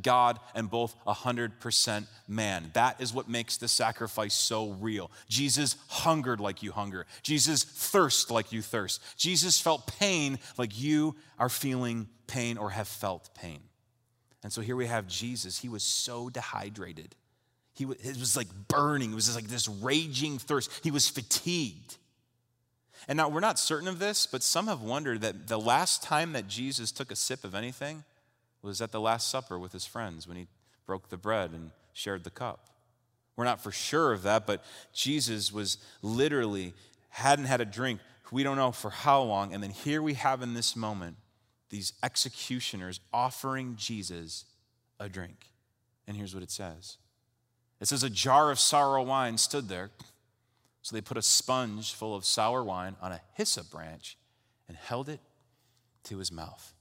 God 0.00 0.40
and 0.54 0.70
both 0.70 0.94
100% 1.04 2.06
man. 2.26 2.70
That 2.72 3.00
is 3.02 3.12
what 3.12 3.28
makes 3.28 3.58
the 3.58 3.68
sacrifice 3.68 4.34
so 4.34 4.70
real. 4.70 5.10
Jesus 5.28 5.71
hungered 5.88 6.40
like 6.40 6.62
you 6.62 6.72
hunger, 6.72 7.06
Jesus 7.22 7.64
thirsted 7.64 8.30
like 8.30 8.52
you 8.52 8.62
thirst, 8.62 9.00
Jesus 9.16 9.58
felt 9.58 9.86
pain 9.86 10.38
like 10.58 10.78
you 10.78 11.16
are 11.38 11.48
feeling 11.48 12.08
pain 12.26 12.58
or 12.58 12.70
have 12.70 12.88
felt 12.88 13.34
pain. 13.34 13.60
And 14.42 14.52
so 14.52 14.60
here 14.60 14.76
we 14.76 14.86
have 14.86 15.06
Jesus. 15.06 15.58
He 15.58 15.68
was 15.68 15.82
so 15.82 16.28
dehydrated. 16.28 17.14
He 17.74 17.84
was, 17.84 17.96
it 17.98 18.18
was 18.18 18.36
like 18.36 18.48
burning. 18.68 19.12
It 19.12 19.14
was 19.14 19.34
like 19.34 19.48
this 19.48 19.68
raging 19.68 20.38
thirst. 20.38 20.70
He 20.82 20.90
was 20.90 21.08
fatigued. 21.08 21.96
And 23.08 23.16
now 23.16 23.28
we're 23.28 23.40
not 23.40 23.58
certain 23.58 23.88
of 23.88 23.98
this, 23.98 24.26
but 24.26 24.42
some 24.42 24.66
have 24.66 24.82
wondered 24.82 25.22
that 25.22 25.48
the 25.48 25.58
last 25.58 26.02
time 26.02 26.32
that 26.32 26.48
Jesus 26.48 26.92
took 26.92 27.10
a 27.10 27.16
sip 27.16 27.44
of 27.44 27.54
anything 27.54 28.04
was 28.62 28.80
at 28.80 28.92
the 28.92 29.00
Last 29.00 29.28
Supper 29.28 29.58
with 29.58 29.72
his 29.72 29.84
friends 29.84 30.28
when 30.28 30.36
he 30.36 30.46
broke 30.86 31.08
the 31.08 31.16
bread 31.16 31.50
and 31.50 31.70
shared 31.92 32.24
the 32.24 32.30
cup. 32.30 32.68
We're 33.36 33.44
not 33.44 33.62
for 33.62 33.72
sure 33.72 34.12
of 34.12 34.22
that, 34.22 34.46
but 34.46 34.62
Jesus 34.92 35.52
was 35.52 35.78
literally 36.02 36.74
hadn't 37.10 37.46
had 37.46 37.60
a 37.60 37.64
drink. 37.64 38.00
We 38.30 38.42
don't 38.42 38.56
know 38.56 38.72
for 38.72 38.90
how 38.90 39.22
long. 39.22 39.52
And 39.52 39.62
then 39.62 39.70
here 39.70 40.02
we 40.02 40.14
have 40.14 40.42
in 40.42 40.54
this 40.54 40.76
moment 40.76 41.16
these 41.70 41.92
executioners 42.02 43.00
offering 43.12 43.76
Jesus 43.76 44.44
a 45.00 45.08
drink. 45.08 45.50
And 46.06 46.16
here's 46.16 46.34
what 46.34 46.42
it 46.42 46.50
says 46.50 46.98
it 47.80 47.88
says, 47.88 48.02
A 48.02 48.10
jar 48.10 48.50
of 48.50 48.58
sour 48.58 49.00
wine 49.00 49.38
stood 49.38 49.68
there. 49.68 49.90
So 50.82 50.96
they 50.96 51.00
put 51.00 51.16
a 51.16 51.22
sponge 51.22 51.94
full 51.94 52.14
of 52.14 52.24
sour 52.24 52.64
wine 52.64 52.96
on 53.00 53.12
a 53.12 53.20
hyssop 53.34 53.70
branch 53.70 54.16
and 54.66 54.76
held 54.76 55.08
it 55.08 55.20
to 56.04 56.18
his 56.18 56.32
mouth. 56.32 56.74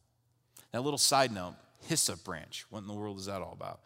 Now, 0.74 0.80
a 0.80 0.82
little 0.82 0.98
side 0.98 1.32
note 1.32 1.54
hyssop 1.88 2.24
branch. 2.24 2.66
What 2.70 2.80
in 2.80 2.88
the 2.88 2.94
world 2.94 3.20
is 3.20 3.26
that 3.26 3.42
all 3.42 3.54
about? 3.54 3.80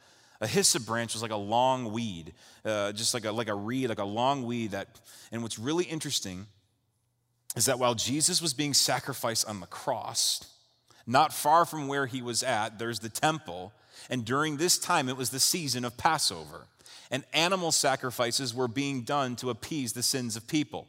A 0.45 0.47
hyssop 0.47 0.85
branch 0.85 1.13
was 1.13 1.23
like 1.23 1.31
a 1.31 1.35
long 1.35 1.91
weed, 1.91 2.31
uh, 2.63 2.91
just 2.91 3.15
like 3.15 3.25
a, 3.25 3.31
like 3.31 3.49
a 3.49 3.55
reed, 3.55 3.89
like 3.89 3.97
a 3.97 4.05
long 4.05 4.43
weed. 4.43 4.71
That, 4.71 4.87
and 5.31 5.41
what's 5.41 5.57
really 5.57 5.85
interesting 5.85 6.45
is 7.55 7.65
that 7.65 7.79
while 7.79 7.95
Jesus 7.95 8.43
was 8.43 8.53
being 8.53 8.75
sacrificed 8.75 9.47
on 9.47 9.59
the 9.59 9.65
cross, 9.65 10.45
not 11.07 11.33
far 11.33 11.65
from 11.65 11.87
where 11.87 12.05
he 12.05 12.21
was 12.21 12.43
at, 12.43 12.77
there's 12.77 12.99
the 12.99 13.09
temple. 13.09 13.73
And 14.07 14.23
during 14.23 14.57
this 14.57 14.77
time, 14.77 15.09
it 15.09 15.17
was 15.17 15.31
the 15.31 15.39
season 15.39 15.83
of 15.83 15.97
Passover. 15.97 16.67
and 17.09 17.23
animal 17.33 17.71
sacrifices 17.71 18.53
were 18.53 18.67
being 18.67 19.01
done 19.01 19.35
to 19.37 19.49
appease 19.49 19.93
the 19.93 20.03
sins 20.03 20.35
of 20.35 20.47
people. 20.47 20.87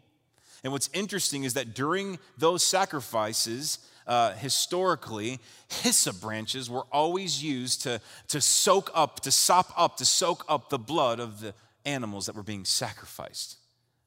And 0.62 0.72
what's 0.72 0.90
interesting 0.92 1.44
is 1.44 1.54
that 1.54 1.74
during 1.74 2.18
those 2.36 2.62
sacrifices, 2.62 3.78
uh, 4.06 4.34
historically, 4.34 5.40
hyssop 5.68 6.20
branches 6.20 6.70
were 6.70 6.86
always 6.92 7.42
used 7.42 7.82
to, 7.82 8.00
to 8.28 8.40
soak 8.40 8.90
up, 8.94 9.20
to 9.20 9.30
sop 9.30 9.72
up, 9.76 9.96
to 9.96 10.04
soak 10.04 10.44
up 10.48 10.70
the 10.70 10.78
blood 10.78 11.20
of 11.20 11.40
the 11.40 11.54
animals 11.84 12.26
that 12.26 12.34
were 12.34 12.42
being 12.42 12.64
sacrificed. 12.64 13.56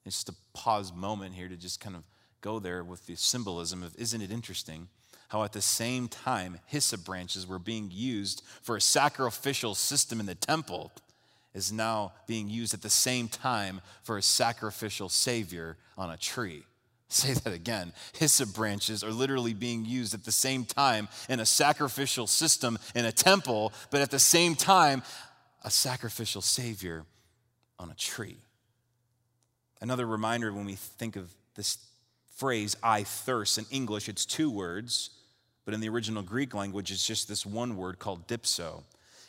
It's 0.06 0.16
just 0.18 0.30
a 0.30 0.36
pause 0.54 0.94
moment 0.94 1.36
here 1.36 1.48
to 1.48 1.58
just 1.58 1.80
kind 1.80 1.96
of 1.96 2.04
go 2.42 2.60
there 2.60 2.84
with 2.84 3.06
the 3.06 3.16
symbolism 3.16 3.84
of 3.84 3.96
isn't 3.98 4.22
it 4.22 4.32
interesting 4.32 4.88
how 5.30 5.44
at 5.44 5.54
the 5.54 5.62
same 5.62 6.08
time 6.08 6.58
hyssop 6.66 7.04
branches 7.04 7.46
were 7.46 7.60
being 7.60 7.90
used 7.92 8.42
for 8.62 8.76
a 8.76 8.82
sacrificial 8.82 9.76
system 9.76 10.20
in 10.20 10.26
the 10.26 10.36
temple 10.36 10.92
is 11.54 11.72
now 11.72 12.14
being 12.28 12.50
used 12.50 12.74
at 12.74 12.82
the 12.82 12.90
same 12.90 13.28
time 13.28 13.82
for 14.04 14.18
a 14.18 14.22
sacrificial 14.22 15.10
savior 15.10 15.78
on 15.98 16.10
a 16.10 16.18
tree. 16.18 16.64
Say 17.10 17.34
that 17.34 17.54
again. 17.54 17.92
Hyssop 18.14 18.54
branches 18.54 19.04
are 19.04 19.12
literally 19.12 19.56
being 19.56 19.84
used 19.84 20.14
at 20.14 20.26
the 20.26 20.32
same 20.32 20.64
time 20.64 21.08
in 21.28 21.40
a 21.40 21.46
sacrificial 21.46 22.28
system 22.28 22.78
in 22.94 23.04
a 23.04 23.12
temple, 23.12 23.74
but 23.90 24.02
at 24.02 24.12
the 24.12 24.20
same 24.20 24.56
time, 24.56 25.02
a 25.64 25.72
sacrificial 25.72 26.42
savior 26.42 27.06
on 27.80 27.90
a 27.90 27.96
tree. 27.96 28.38
Another 29.82 30.06
reminder 30.06 30.54
when 30.54 30.66
we 30.66 30.76
think 30.76 31.16
of 31.16 31.34
this 31.56 31.80
phrase, 32.36 32.78
I 32.84 33.04
thirst, 33.04 33.58
in 33.58 33.66
English, 33.72 34.08
it's 34.08 34.26
two 34.26 34.52
words, 34.52 35.10
but 35.66 35.74
in 35.74 35.80
the 35.80 35.90
original 35.90 36.22
Greek 36.22 36.54
language, 36.54 36.92
it's 36.92 37.06
just 37.06 37.28
this 37.28 37.44
one 37.46 37.76
word 37.76 37.98
called 37.98 38.28
dipso. 38.28 38.84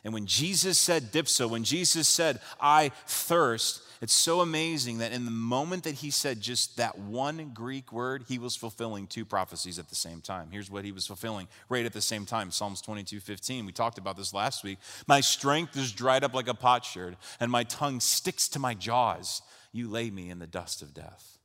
And 0.04 0.12
when 0.12 0.26
Jesus 0.26 0.78
said 0.78 1.12
dipso, 1.12 1.48
when 1.48 1.64
Jesus 1.64 2.08
said, 2.08 2.40
I 2.60 2.90
thirst, 3.06 3.82
it's 4.00 4.14
so 4.14 4.40
amazing 4.40 4.98
that 4.98 5.12
in 5.12 5.26
the 5.26 5.30
moment 5.30 5.84
that 5.84 5.96
he 5.96 6.10
said 6.10 6.40
just 6.40 6.78
that 6.78 6.98
one 6.98 7.50
Greek 7.52 7.92
word, 7.92 8.24
he 8.28 8.38
was 8.38 8.56
fulfilling 8.56 9.06
two 9.06 9.26
prophecies 9.26 9.78
at 9.78 9.90
the 9.90 9.94
same 9.94 10.22
time. 10.22 10.48
Here's 10.50 10.70
what 10.70 10.86
he 10.86 10.92
was 10.92 11.06
fulfilling 11.06 11.48
right 11.68 11.84
at 11.84 11.92
the 11.92 12.00
same 12.00 12.24
time 12.24 12.50
Psalms 12.50 12.80
22 12.80 13.20
15. 13.20 13.66
We 13.66 13.72
talked 13.72 13.98
about 13.98 14.16
this 14.16 14.32
last 14.32 14.64
week. 14.64 14.78
My 15.06 15.20
strength 15.20 15.76
is 15.76 15.92
dried 15.92 16.24
up 16.24 16.32
like 16.32 16.48
a 16.48 16.54
potsherd, 16.54 17.16
and 17.40 17.52
my 17.52 17.64
tongue 17.64 18.00
sticks 18.00 18.48
to 18.50 18.58
my 18.58 18.72
jaws. 18.72 19.42
You 19.70 19.86
lay 19.88 20.10
me 20.10 20.30
in 20.30 20.38
the 20.38 20.46
dust 20.46 20.80
of 20.80 20.94
death. 20.94 21.38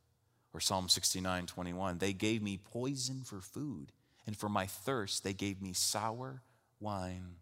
Or 0.53 0.61
Psalm 0.61 0.87
69 0.87 1.47
21. 1.47 1.97
They 1.97 2.13
gave 2.13 2.41
me 2.41 2.57
poison 2.57 3.23
for 3.25 3.41
food, 3.41 3.91
and 4.25 4.37
for 4.37 4.47
my 4.47 4.65
thirst, 4.65 5.25
they 5.25 5.33
gave 5.33 5.61
me 5.61 5.73
sour 5.73 6.41
wine 6.79 7.35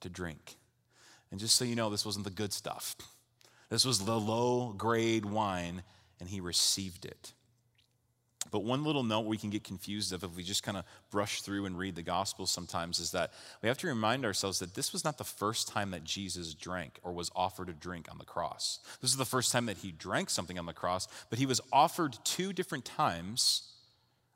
to 0.00 0.08
drink. 0.08 0.54
And 1.32 1.40
just 1.40 1.56
so 1.56 1.64
you 1.64 1.74
know, 1.74 1.90
this 1.90 2.06
wasn't 2.06 2.24
the 2.24 2.30
good 2.30 2.52
stuff. 2.52 2.94
This 3.74 3.84
was 3.84 3.98
the 3.98 4.20
low 4.20 4.72
grade 4.72 5.24
wine, 5.24 5.82
and 6.20 6.28
he 6.28 6.38
received 6.38 7.04
it. 7.04 7.32
But 8.52 8.62
one 8.62 8.84
little 8.84 9.02
note 9.02 9.26
we 9.26 9.36
can 9.36 9.50
get 9.50 9.64
confused 9.64 10.12
of 10.12 10.22
if 10.22 10.36
we 10.36 10.44
just 10.44 10.62
kind 10.62 10.76
of 10.76 10.84
brush 11.10 11.42
through 11.42 11.66
and 11.66 11.76
read 11.76 11.96
the 11.96 12.02
Gospels 12.04 12.52
sometimes 12.52 13.00
is 13.00 13.10
that 13.10 13.32
we 13.62 13.68
have 13.68 13.78
to 13.78 13.88
remind 13.88 14.24
ourselves 14.24 14.60
that 14.60 14.76
this 14.76 14.92
was 14.92 15.02
not 15.02 15.18
the 15.18 15.24
first 15.24 15.66
time 15.66 15.90
that 15.90 16.04
Jesus 16.04 16.54
drank 16.54 17.00
or 17.02 17.12
was 17.12 17.32
offered 17.34 17.68
a 17.68 17.72
drink 17.72 18.06
on 18.08 18.18
the 18.18 18.24
cross. 18.24 18.78
This 19.00 19.10
is 19.10 19.16
the 19.16 19.24
first 19.24 19.50
time 19.50 19.66
that 19.66 19.78
he 19.78 19.90
drank 19.90 20.30
something 20.30 20.56
on 20.56 20.66
the 20.66 20.72
cross, 20.72 21.08
but 21.28 21.40
he 21.40 21.46
was 21.46 21.60
offered 21.72 22.16
two 22.22 22.52
different 22.52 22.84
times 22.84 23.72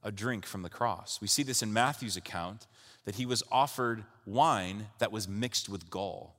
a 0.03 0.11
drink 0.11 0.47
from 0.47 0.63
the 0.63 0.69
cross. 0.69 1.21
We 1.21 1.29
see 1.29 1.45
this 1.45 1.63
in 1.63 1.73
Matthew's 1.73 2.17
account 2.17 2.67
that 3.05 3.15
he 3.15 3.25
was 3.25 3.45
offered 3.53 4.03
wine 4.27 4.89
that 4.99 5.13
was 5.13 5.29
mixed 5.29 5.69
with 5.69 5.91
gall. 5.91 6.38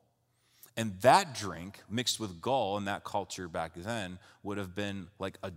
And 0.79 0.97
that 1.01 1.35
drink, 1.35 1.81
mixed 1.89 2.21
with 2.21 2.39
gall 2.39 2.77
in 2.77 2.85
that 2.85 3.03
culture 3.03 3.49
back 3.49 3.73
then, 3.75 4.17
would 4.43 4.57
have 4.57 4.73
been 4.73 5.07
like 5.19 5.37
a 5.43 5.51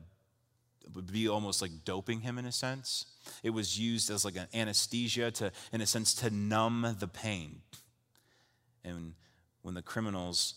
would 0.97 1.13
be 1.13 1.29
almost 1.29 1.63
like 1.63 1.71
doping 1.85 2.23
him 2.23 2.39
in 2.39 2.45
a 2.45 2.51
sense. 2.51 3.07
It 3.45 3.51
was 3.51 3.79
used 3.79 4.11
as 4.11 4.25
like 4.25 4.35
an 4.35 4.49
anesthesia 4.53 5.31
to, 5.31 5.53
in 5.73 5.81
a 5.81 5.87
sense, 5.87 6.13
to 6.15 6.31
numb 6.31 6.97
the 6.99 7.07
pain. 7.07 7.61
And 8.83 9.15
when 9.63 9.75
the 9.75 9.81
criminals 9.81 10.55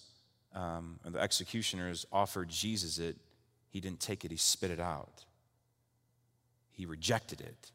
um, 0.56 1.00
the 1.06 1.20
executioners 1.20 2.08
offered 2.12 2.50
Jesus 2.50 2.98
it, 2.98 3.18
he 3.70 3.80
didn't 3.80 4.00
take 4.00 4.26
it, 4.26 4.32
he 4.32 4.38
spit 4.38 4.72
it 4.72 4.80
out. 4.80 5.26
He 6.72 6.88
rejected 6.88 7.40
it. 7.40 7.70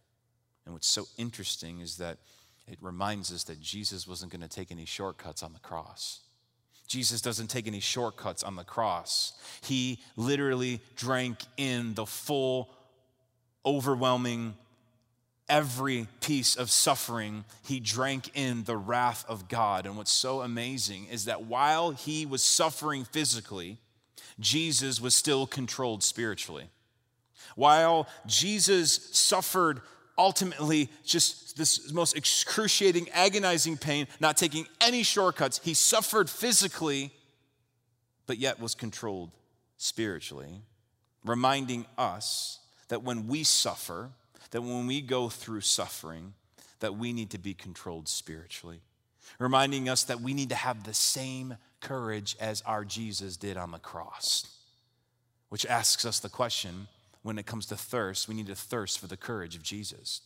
And 0.65 0.75
what's 0.75 0.89
so 0.89 1.07
interesting 1.17 1.79
is 1.79 1.99
that 1.99 2.19
it 2.67 2.79
reminds 2.81 3.33
us 3.33 3.45
that 3.45 3.61
Jesus 3.61 4.09
wasn't 4.09 4.33
going 4.33 4.43
to 4.43 4.49
take 4.49 4.73
any 4.73 4.87
shortcuts 4.87 5.45
on 5.45 5.53
the 5.53 5.61
cross. 5.61 6.23
Jesus 6.91 7.21
doesn't 7.21 7.47
take 7.47 7.69
any 7.69 7.79
shortcuts 7.79 8.43
on 8.43 8.57
the 8.57 8.65
cross. 8.65 9.33
He 9.61 10.01
literally 10.17 10.81
drank 10.97 11.39
in 11.57 11.95
the 11.95 12.05
full, 12.05 12.69
overwhelming, 13.65 14.57
every 15.49 16.09
piece 16.21 16.57
of 16.57 16.69
suffering. 16.69 17.45
He 17.63 17.79
drank 17.79 18.33
in 18.35 18.65
the 18.65 18.77
wrath 18.77 19.25
of 19.29 19.49
God. 19.49 19.87
And 19.87 19.97
what's 19.97 20.11
so 20.11 20.41
amazing 20.41 21.07
is 21.07 21.27
that 21.27 21.45
while 21.45 21.93
he 21.93 22.27
was 22.27 22.43
suffering 22.43 23.05
physically, 23.05 23.79
Jesus 24.41 25.01
was 25.01 25.15
still 25.15 25.47
controlled 25.47 26.03
spiritually. 26.03 26.71
While 27.55 28.09
Jesus 28.27 29.11
suffered 29.17 29.81
ultimately 30.21 30.91
just 31.03 31.57
this 31.57 31.91
most 31.93 32.15
excruciating, 32.15 33.09
agonizing 33.11 33.79
pain, 33.79 34.07
not 34.21 34.37
taking 34.37 34.67
any 34.81 35.03
shortcuts. 35.03 35.61
He 35.65 35.73
suffered 35.73 36.29
physically, 36.29 37.11
but 38.27 38.37
yet 38.37 38.61
was 38.61 38.75
controlled 38.75 39.31
spiritually, 39.79 40.61
reminding 41.25 41.87
us 41.97 42.59
that 42.89 43.03
when 43.03 43.29
we 43.29 43.43
suffer, 43.45 44.11
that 44.51 44.61
when 44.61 44.87
we 44.87 45.01
go 45.01 45.31
through 45.31 45.63
suffering, 45.63 46.35
that 46.81 46.97
we 46.97 47.15
need 47.15 47.31
to 47.31 47.39
be 47.39 47.55
controlled 47.55 48.07
spiritually. 48.07 48.81
Reminding 49.39 49.89
us 49.89 50.03
that 50.05 50.21
we 50.21 50.35
need 50.35 50.51
to 50.51 50.55
have 50.55 50.85
the 50.85 50.95
same 50.95 51.57
courage 51.81 52.37
as 52.41 52.63
our 52.67 52.85
Jesus 52.85 53.39
did 53.39 53.57
on 53.57 53.71
the 53.71 53.79
cross. 53.79 54.47
Which 55.49 55.65
asks 55.65 56.05
us 56.05 56.21
the 56.21 56.29
question 56.29 56.89
when 57.23 57.39
it 57.39 57.47
comes 57.47 57.67
to 57.67 57.77
thirst, 57.77 58.29
we 58.29 58.35
need 58.35 58.47
to 58.47 58.55
thirst 58.55 58.99
for 58.99 59.07
the 59.07 59.17
courage 59.17 59.55
of 59.55 59.63
Jesus. 59.63 60.23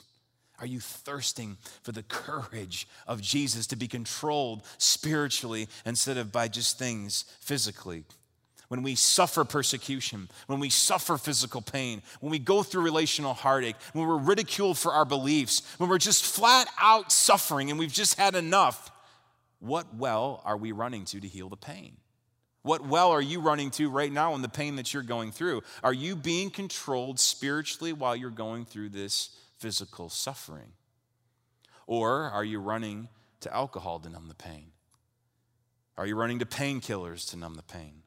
Are 0.61 0.67
you 0.67 0.79
thirsting 0.79 1.57
for 1.83 1.93
the 1.93 2.05
courage 2.05 2.87
of 3.07 3.21
Jesus 3.21 3.67
to 3.69 3.77
be 3.77 3.89
controlled 3.89 4.63
spiritually 4.79 5.69
instead 5.85 6.17
of 6.17 6.31
by 6.31 6.49
just 6.49 6.79
things 6.79 7.25
physically? 7.41 8.05
When 8.69 8.83
we 8.83 8.95
suffer 8.95 9.45
persecution, 9.45 10.29
when 10.47 10.61
we 10.61 10.71
suffer 10.71 11.19
physical 11.19 11.61
pain, 11.61 12.03
when 12.21 12.31
we 12.31 12.39
go 12.39 12.63
through 12.63 12.83
relational 12.83 13.35
heartache, 13.35 13.77
when 13.93 14.07
we're 14.07 14.17
ridiculed 14.17 14.79
for 14.79 14.93
our 14.93 15.05
beliefs, 15.05 15.63
when 15.79 15.91
we're 15.91 15.99
just 15.99 16.25
flat 16.25 16.69
out 16.81 17.13
suffering 17.13 17.71
and 17.71 17.79
we've 17.79 17.93
just 17.93 18.19
had 18.19 18.35
enough, 18.35 18.91
what 19.59 19.95
well 19.95 20.41
are 20.45 20.57
we 20.57 20.73
running 20.73 21.05
to 21.07 21.21
to 21.21 21.29
heal 21.29 21.49
the 21.49 21.57
pain? 21.57 21.97
What 22.65 22.87
well 22.87 23.11
are 23.11 23.21
you 23.21 23.41
running 23.41 23.71
to 23.73 23.91
right 23.91 24.11
now 24.11 24.35
in 24.35 24.41
the 24.41 24.49
pain 24.49 24.77
that 24.77 24.95
you're 24.95 25.03
going 25.03 25.33
through? 25.33 25.63
Are 25.83 25.93
you 25.93 26.17
being 26.17 26.49
controlled 26.49 27.21
spiritually 27.21 27.93
while 27.93 28.17
you're 28.17 28.31
going 28.31 28.65
through 28.65 28.89
this 28.89 29.37
physical 29.59 30.09
suffering? 30.09 30.73
Or 31.87 32.23
are 32.31 32.43
you 32.43 32.59
running 32.59 33.09
to 33.41 33.55
alcohol 33.55 33.99
to 34.01 34.09
numb 34.09 34.29
the 34.29 34.35
pain? 34.35 34.69
Are 35.99 36.07
you 36.07 36.17
running 36.17 36.39
to 36.39 36.47
painkillers 36.47 37.29
to 37.31 37.37
numb 37.37 37.55
the 37.55 37.63
pain? 37.63 38.03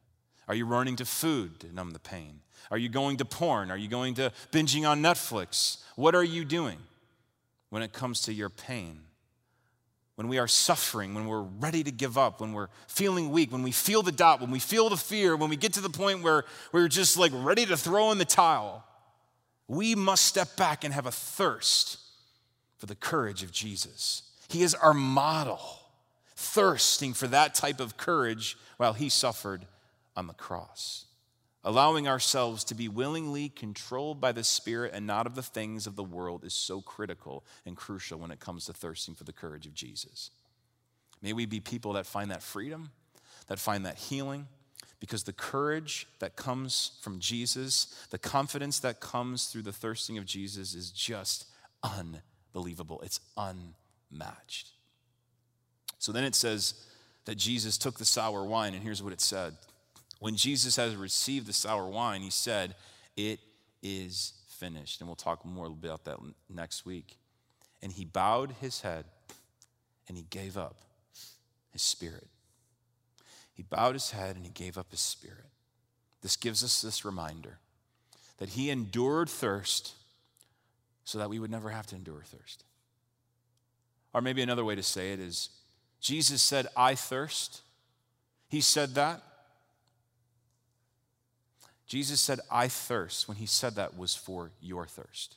Are 0.48 0.56
you 0.56 0.66
running 0.66 0.96
to 0.96 1.06
food 1.06 1.60
to 1.60 1.72
numb 1.72 1.92
the 1.92 2.00
pain? 2.00 2.40
Are 2.72 2.80
you 2.80 2.90
going 2.90 3.18
to 3.18 3.26
porn? 3.26 3.70
Are 3.70 3.78
you 3.78 3.88
going 3.88 4.16
to 4.16 4.32
binging 4.52 4.90
on 4.90 5.04
Netflix? 5.04 5.84
What 5.96 6.16
are 6.16 6.24
you 6.24 6.44
doing 6.44 6.80
when 7.70 7.84
it 7.84 7.94
comes 7.94 8.22
to 8.22 8.34
your 8.34 8.50
pain? 8.50 9.02
When 10.18 10.28
we 10.28 10.40
are 10.40 10.48
suffering, 10.48 11.14
when 11.14 11.28
we're 11.28 11.44
ready 11.44 11.84
to 11.84 11.92
give 11.92 12.18
up, 12.18 12.42
when 12.42 12.52
we're 12.52 12.70
feeling 12.88 13.30
weak, 13.32 13.52
when 13.52 13.62
we 13.62 13.72
feel 13.72 14.02
the 14.02 14.12
doubt, 14.12 14.42
when 14.42 14.50
we 14.50 14.58
feel 14.58 14.90
the 14.90 14.98
fear, 14.98 15.36
when 15.36 15.50
we 15.50 15.56
get 15.56 15.74
to 15.74 15.82
the 15.82 15.92
point 15.92 16.24
where 16.24 16.44
we're 16.72 16.88
just 16.88 17.18
like 17.18 17.32
ready 17.36 17.68
to 17.68 17.78
throw 17.78 18.12
in 18.12 18.18
the 18.18 18.26
towel, 18.26 18.84
we 19.68 19.94
must 19.94 20.26
step 20.26 20.58
back 20.58 20.84
and 20.84 20.92
have 20.92 21.06
a 21.06 21.12
thirst 21.12 22.00
for 22.78 22.88
the 22.88 22.96
courage 22.96 23.44
of 23.44 23.52
Jesus. 23.52 24.24
He 24.50 24.64
is 24.64 24.74
our 24.74 24.94
model, 24.94 25.60
thirsting 26.36 27.14
for 27.14 27.28
that 27.28 27.54
type 27.54 27.80
of 27.80 27.96
courage 27.96 28.58
while 28.78 28.94
he 28.94 29.10
suffered 29.10 29.66
on 30.16 30.26
the 30.26 30.34
cross 30.34 31.07
allowing 31.68 32.08
ourselves 32.08 32.64
to 32.64 32.74
be 32.74 32.88
willingly 32.88 33.50
controlled 33.50 34.22
by 34.22 34.32
the 34.32 34.44
Spirit 34.44 34.94
and 34.94 35.06
not 35.06 35.28
of 35.28 35.36
the 35.36 35.44
things 35.44 35.86
of 35.86 35.98
the 35.98 36.04
world 36.04 36.46
is 36.46 36.54
so 36.54 36.80
critical 36.80 37.44
and 37.66 37.76
crucial 37.76 38.18
when 38.18 38.32
it 38.32 38.40
comes 38.40 38.66
to 38.66 38.72
thirsting 38.72 39.14
for 39.14 39.26
the 39.26 39.34
courage 39.34 39.66
of 39.66 39.74
Jesus. 39.74 40.32
May 41.22 41.34
we 41.34 41.46
be 41.46 41.60
people 41.60 41.92
that 41.94 42.06
find 42.06 42.32
that 42.32 42.42
freedom, 42.42 42.92
that 43.48 43.60
find 43.60 43.86
that 43.86 43.98
healing, 43.98 44.48
because 45.02 45.24
the 45.24 45.34
courage 45.34 46.08
that 46.20 46.38
comes 46.38 46.92
from 47.02 47.20
Jesus, 47.20 47.94
the 48.12 48.18
confidence 48.18 48.80
that 48.80 49.02
comes 49.02 49.48
through 49.48 49.64
the 49.64 49.74
thirsting 49.74 50.18
of 50.18 50.24
Jesus 50.26 50.74
is 50.74 50.90
just 50.90 51.48
unbelievable. 51.84 53.02
It's 53.04 53.20
unmatched. 53.36 54.70
So 56.00 56.14
then 56.14 56.24
it 56.24 56.34
says 56.34 56.76
that 57.26 57.36
Jesus 57.36 57.78
took 57.78 57.98
the 57.98 58.06
sour 58.06 58.46
wine, 58.46 58.74
and 58.74 58.82
here's 58.82 59.04
what 59.04 59.12
it 59.12 59.20
said 59.20 59.54
When 60.20 60.36
Jesus 60.36 60.76
has 60.76 60.96
received 60.96 61.48
the 61.48 61.54
sour 61.54 61.88
wine, 61.88 62.22
he 62.22 62.30
said, 62.30 62.76
It 63.16 63.40
is 63.82 64.34
finished. 64.48 65.02
And 65.02 65.08
we'll 65.08 65.16
talk 65.16 65.46
more 65.46 65.68
about 65.68 66.06
that 66.06 66.18
next 66.50 66.86
week. 66.86 67.18
And 67.82 67.92
he 67.92 68.06
bowed 68.06 68.56
his 68.60 68.82
head 68.82 69.06
and 70.08 70.18
he 70.18 70.26
gave 70.30 70.58
up 70.58 70.84
his 71.72 71.82
spirit. 71.82 72.28
He 73.54 73.64
bowed 73.64 73.94
his 73.94 74.12
head 74.12 74.36
and 74.36 74.46
he 74.46 74.52
gave 74.52 74.78
up 74.78 74.92
his 74.92 75.00
spirit. 75.00 75.46
This 76.22 76.36
gives 76.36 76.64
us 76.64 76.82
this 76.82 77.06
reminder 77.06 77.60
that 78.38 78.50
he 78.50 78.70
endured 78.70 79.30
thirst 79.30 79.94
so 81.04 81.18
that 81.18 81.30
we 81.30 81.40
would 81.40 81.52
never 81.52 81.70
have 81.70 81.88
to 81.88 81.96
endure 81.96 82.24
thirst. 82.24 82.64
Or 84.14 84.22
maybe 84.22 84.42
another 84.42 84.66
way 84.66 84.76
to 84.76 84.84
say 84.84 85.14
it 85.14 85.20
is 85.20 85.50
Jesus 86.00 86.42
said, 86.42 86.68
I 86.76 86.96
thirst. 86.96 87.62
He 88.50 88.62
said 88.62 88.96
that. 88.96 89.22
Jesus 91.88 92.20
said, 92.20 92.40
I 92.52 92.68
thirst. 92.68 93.28
When 93.28 93.38
he 93.38 93.46
said 93.46 93.76
that 93.76 93.98
was 93.98 94.16
for 94.16 94.52
your 94.62 94.86
thirst. 94.86 95.36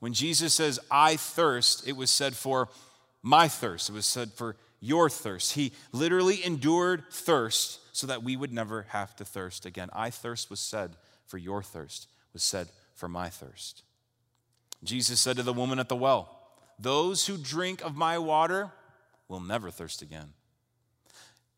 When 0.00 0.12
Jesus 0.12 0.54
says, 0.54 0.78
I 0.90 1.16
thirst, 1.16 1.86
it 1.86 1.96
was 1.96 2.10
said 2.10 2.34
for 2.34 2.68
my 3.22 3.48
thirst. 3.48 3.88
It 3.88 3.92
was 3.92 4.06
said 4.06 4.32
for 4.32 4.56
your 4.80 5.08
thirst. 5.08 5.52
He 5.52 5.72
literally 5.92 6.44
endured 6.44 7.04
thirst 7.10 7.80
so 7.96 8.06
that 8.06 8.22
we 8.22 8.36
would 8.36 8.52
never 8.52 8.86
have 8.90 9.16
to 9.16 9.24
thirst 9.24 9.66
again. 9.66 9.88
I 9.92 10.10
thirst 10.10 10.50
was 10.50 10.60
said 10.60 10.96
for 11.26 11.38
your 11.38 11.62
thirst, 11.62 12.08
was 12.32 12.42
said 12.42 12.68
for 12.94 13.08
my 13.08 13.28
thirst. 13.28 13.82
Jesus 14.84 15.20
said 15.20 15.36
to 15.36 15.42
the 15.42 15.52
woman 15.52 15.78
at 15.78 15.88
the 15.88 15.96
well, 15.96 16.38
Those 16.78 17.26
who 17.26 17.36
drink 17.36 17.84
of 17.84 17.96
my 17.96 18.18
water 18.18 18.70
will 19.26 19.40
never 19.40 19.70
thirst 19.70 20.02
again. 20.02 20.32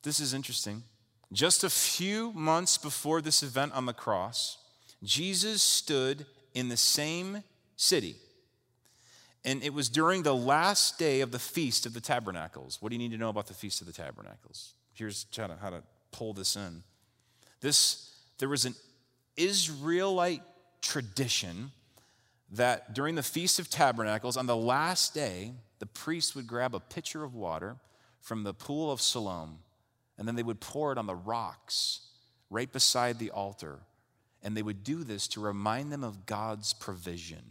This 0.02 0.18
is 0.18 0.32
interesting. 0.32 0.82
Just 1.32 1.62
a 1.62 1.70
few 1.70 2.32
months 2.32 2.76
before 2.76 3.20
this 3.20 3.42
event 3.42 3.72
on 3.72 3.86
the 3.86 3.92
cross, 3.92 4.58
Jesus 5.02 5.62
stood 5.62 6.26
in 6.54 6.68
the 6.68 6.76
same 6.76 7.42
city. 7.76 8.16
And 9.44 9.62
it 9.62 9.72
was 9.72 9.88
during 9.88 10.22
the 10.22 10.34
last 10.34 10.98
day 10.98 11.20
of 11.20 11.30
the 11.30 11.38
Feast 11.38 11.86
of 11.86 11.94
the 11.94 12.00
Tabernacles. 12.00 12.78
What 12.80 12.90
do 12.90 12.94
you 12.94 12.98
need 12.98 13.12
to 13.12 13.18
know 13.18 13.30
about 13.30 13.46
the 13.46 13.54
Feast 13.54 13.80
of 13.80 13.86
the 13.86 13.92
Tabernacles? 13.92 14.74
Here's 14.92 15.26
how 15.36 15.46
to, 15.46 15.56
how 15.56 15.70
to 15.70 15.82
pull 16.12 16.34
this 16.34 16.56
in. 16.56 16.82
This, 17.60 18.14
there 18.38 18.48
was 18.48 18.64
an 18.64 18.74
Israelite 19.36 20.42
tradition 20.82 21.70
that 22.52 22.92
during 22.92 23.14
the 23.14 23.22
Feast 23.22 23.58
of 23.58 23.70
Tabernacles, 23.70 24.36
on 24.36 24.46
the 24.46 24.56
last 24.56 25.14
day, 25.14 25.52
the 25.78 25.86
priest 25.86 26.34
would 26.34 26.46
grab 26.46 26.74
a 26.74 26.80
pitcher 26.80 27.24
of 27.24 27.34
water 27.34 27.76
from 28.20 28.42
the 28.42 28.52
pool 28.52 28.90
of 28.90 29.00
Siloam, 29.00 29.58
and 30.20 30.28
then 30.28 30.36
they 30.36 30.42
would 30.42 30.60
pour 30.60 30.92
it 30.92 30.98
on 30.98 31.06
the 31.06 31.14
rocks 31.14 32.00
right 32.50 32.70
beside 32.70 33.18
the 33.18 33.30
altar. 33.30 33.80
And 34.42 34.54
they 34.54 34.62
would 34.62 34.84
do 34.84 35.02
this 35.02 35.26
to 35.28 35.40
remind 35.40 35.90
them 35.90 36.04
of 36.04 36.26
God's 36.26 36.74
provision. 36.74 37.42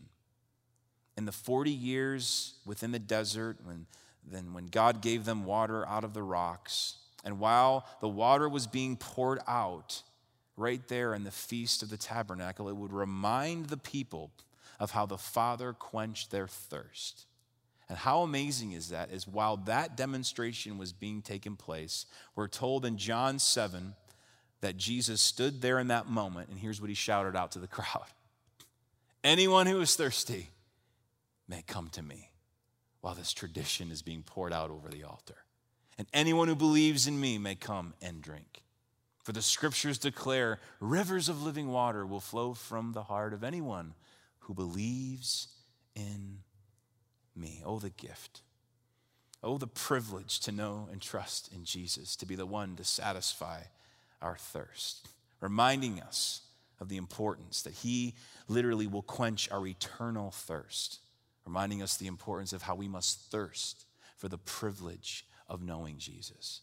In 1.18 1.26
the 1.26 1.32
40 1.32 1.72
years 1.72 2.54
within 2.66 2.92
the 2.92 3.00
desert, 3.00 3.58
when, 3.64 3.88
then 4.24 4.54
when 4.54 4.68
God 4.68 5.02
gave 5.02 5.26
them 5.26 5.46
water 5.46 5.86
out 5.88 6.04
of 6.04 6.14
the 6.14 6.22
rocks, 6.22 6.98
and 7.26 7.40
while 7.40 7.88
the 8.02 8.08
water 8.08 8.48
was 8.48 8.68
being 8.68 8.96
poured 8.98 9.40
out, 9.48 10.04
right 10.56 10.88
there 10.88 11.16
in 11.16 11.24
the 11.24 11.32
Feast 11.32 11.82
of 11.82 11.90
the 11.90 11.98
Tabernacle, 11.98 12.70
it 12.70 12.76
would 12.76 12.94
remind 12.94 13.66
the 13.66 13.78
people 13.78 14.30
of 14.80 14.92
how 14.92 15.08
the 15.08 15.18
Father 15.18 15.74
quenched 15.74 16.30
their 16.30 16.48
thirst. 16.48 17.26
And 17.90 17.98
how 17.98 18.22
amazing 18.22 18.74
is 18.74 18.90
that? 18.90 19.12
Is 19.12 19.28
while 19.28 19.58
that 19.58 19.98
demonstration 19.98 20.78
was 20.78 20.94
being 20.94 21.22
taken 21.22 21.56
place, 21.56 22.06
we're 22.36 22.48
told 22.48 22.86
in 22.86 22.98
John 22.98 23.40
7 23.40 23.96
that 24.62 24.78
Jesus 24.78 25.22
stood 25.22 25.62
there 25.62 25.80
in 25.80 25.88
that 25.88 26.08
moment, 26.08 26.50
and 26.50 26.60
here's 26.60 26.80
what 26.80 26.90
he 26.90 26.96
shouted 26.96 27.36
out 27.36 27.52
to 27.54 27.60
the 27.60 27.68
crowd 27.68 28.06
Anyone 29.24 29.68
who 29.68 29.82
is 29.82 29.96
thirsty 29.96 30.50
may 31.48 31.64
come 31.68 31.90
to 31.90 32.02
me 32.02 32.30
while 33.02 33.16
this 33.16 33.34
tradition 33.34 33.92
is 33.92 34.02
being 34.02 34.24
poured 34.24 34.54
out 34.54 34.70
over 34.70 34.88
the 34.88 35.04
altar. 35.04 35.36
And 35.98 36.08
anyone 36.14 36.48
who 36.48 36.56
believes 36.56 37.08
in 37.08 37.20
me 37.20 37.38
may 37.38 37.56
come 37.56 37.94
and 38.02 38.22
drink. 38.22 38.64
For 39.24 39.34
the 39.34 39.42
scriptures 39.42 39.98
declare 39.98 40.60
rivers 40.80 41.28
of 41.28 41.44
living 41.44 41.68
water 41.68 42.06
will 42.06 42.22
flow 42.22 42.54
from 42.54 42.94
the 42.94 43.04
heart 43.04 43.34
of 43.34 43.44
anyone 43.44 43.94
who 44.40 44.54
believes 44.54 45.50
in 45.96 46.40
me. 47.40 47.62
Oh, 47.66 47.80
the 47.80 47.90
gift. 47.90 48.42
Oh, 49.42 49.58
the 49.58 49.68
privilege 49.68 50.40
to 50.42 50.52
know 50.52 50.90
and 50.92 51.02
trust 51.02 51.52
in 51.54 51.64
Jesus, 51.64 52.16
to 52.18 52.26
be 52.26 52.36
the 52.36 52.46
one 52.46 52.76
to 52.76 52.84
satisfy 52.84 53.62
our 54.22 54.36
thirst, 54.36 55.08
reminding 55.40 56.02
us 56.02 56.42
of 56.80 56.90
the 56.90 56.98
importance 56.98 57.62
that 57.62 57.74
He 57.74 58.16
literally 58.48 58.88
will 58.88 59.02
quench 59.02 59.50
our 59.50 59.66
eternal 59.66 60.32
thirst, 60.32 61.00
reminding 61.46 61.82
us 61.82 61.96
the 61.96 62.08
importance 62.08 62.52
of 62.52 62.64
how 62.64 62.76
we 62.76 62.88
must 62.88 63.32
thirst 63.32 63.86
for 64.18 64.28
the 64.28 64.38
privilege 64.38 65.26
of 65.48 65.64
knowing 65.64 65.98
Jesus 65.98 66.62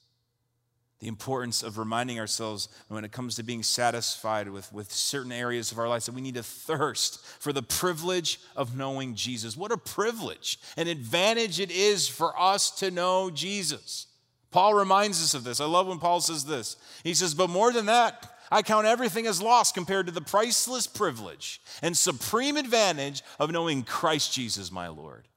the 1.01 1.09
importance 1.09 1.63
of 1.63 1.77
reminding 1.77 2.19
ourselves 2.19 2.69
when 2.89 3.05
it 3.05 3.13
comes 3.13 3.35
to 3.37 3.43
being 3.43 3.63
satisfied 3.63 4.49
with, 4.49 4.73
with 4.73 4.91
certain 4.91 5.33
areas 5.33 5.71
of 5.71 5.79
our 5.79 5.89
lives 5.89 6.07
that 6.07 6.15
we 6.15 6.23
need 6.23 6.35
to 6.37 6.43
thirst 6.43 7.25
for 7.39 7.53
the 7.53 7.63
privilege 7.63 8.41
of 8.57 8.77
knowing 8.77 9.15
Jesus. 9.15 9.57
What 9.57 9.73
a 9.73 9.77
privilege, 9.77 10.59
an 10.77 10.89
advantage 10.89 11.61
it 11.61 11.71
is 11.71 12.09
for 12.09 12.39
us 12.41 12.71
to 12.79 12.91
know 12.91 13.31
Jesus. 13.31 14.07
Paul 14.51 14.73
reminds 14.73 15.23
us 15.23 15.35
of 15.35 15.45
this. 15.45 15.61
I 15.61 15.67
love 15.67 15.87
when 15.87 15.99
Paul 15.99 16.23
says 16.23 16.47
this. 16.47 16.77
He 17.05 17.13
says, 17.13 17.35
But 17.35 17.51
more 17.51 17.73
than 17.73 17.87
that, 17.87 18.33
I 18.51 18.63
count 18.63 18.87
everything 18.87 19.27
as 19.27 19.43
lost 19.43 19.75
compared 19.75 20.07
to 20.07 20.13
the 20.13 20.21
priceless 20.23 20.87
privilege 20.87 21.61
and 21.83 21.95
supreme 21.97 22.57
advantage 22.57 23.23
of 23.39 23.51
knowing 23.51 23.83
Christ 23.83 24.33
Jesus, 24.33 24.73
my 24.73 24.89
Lord, 24.89 25.29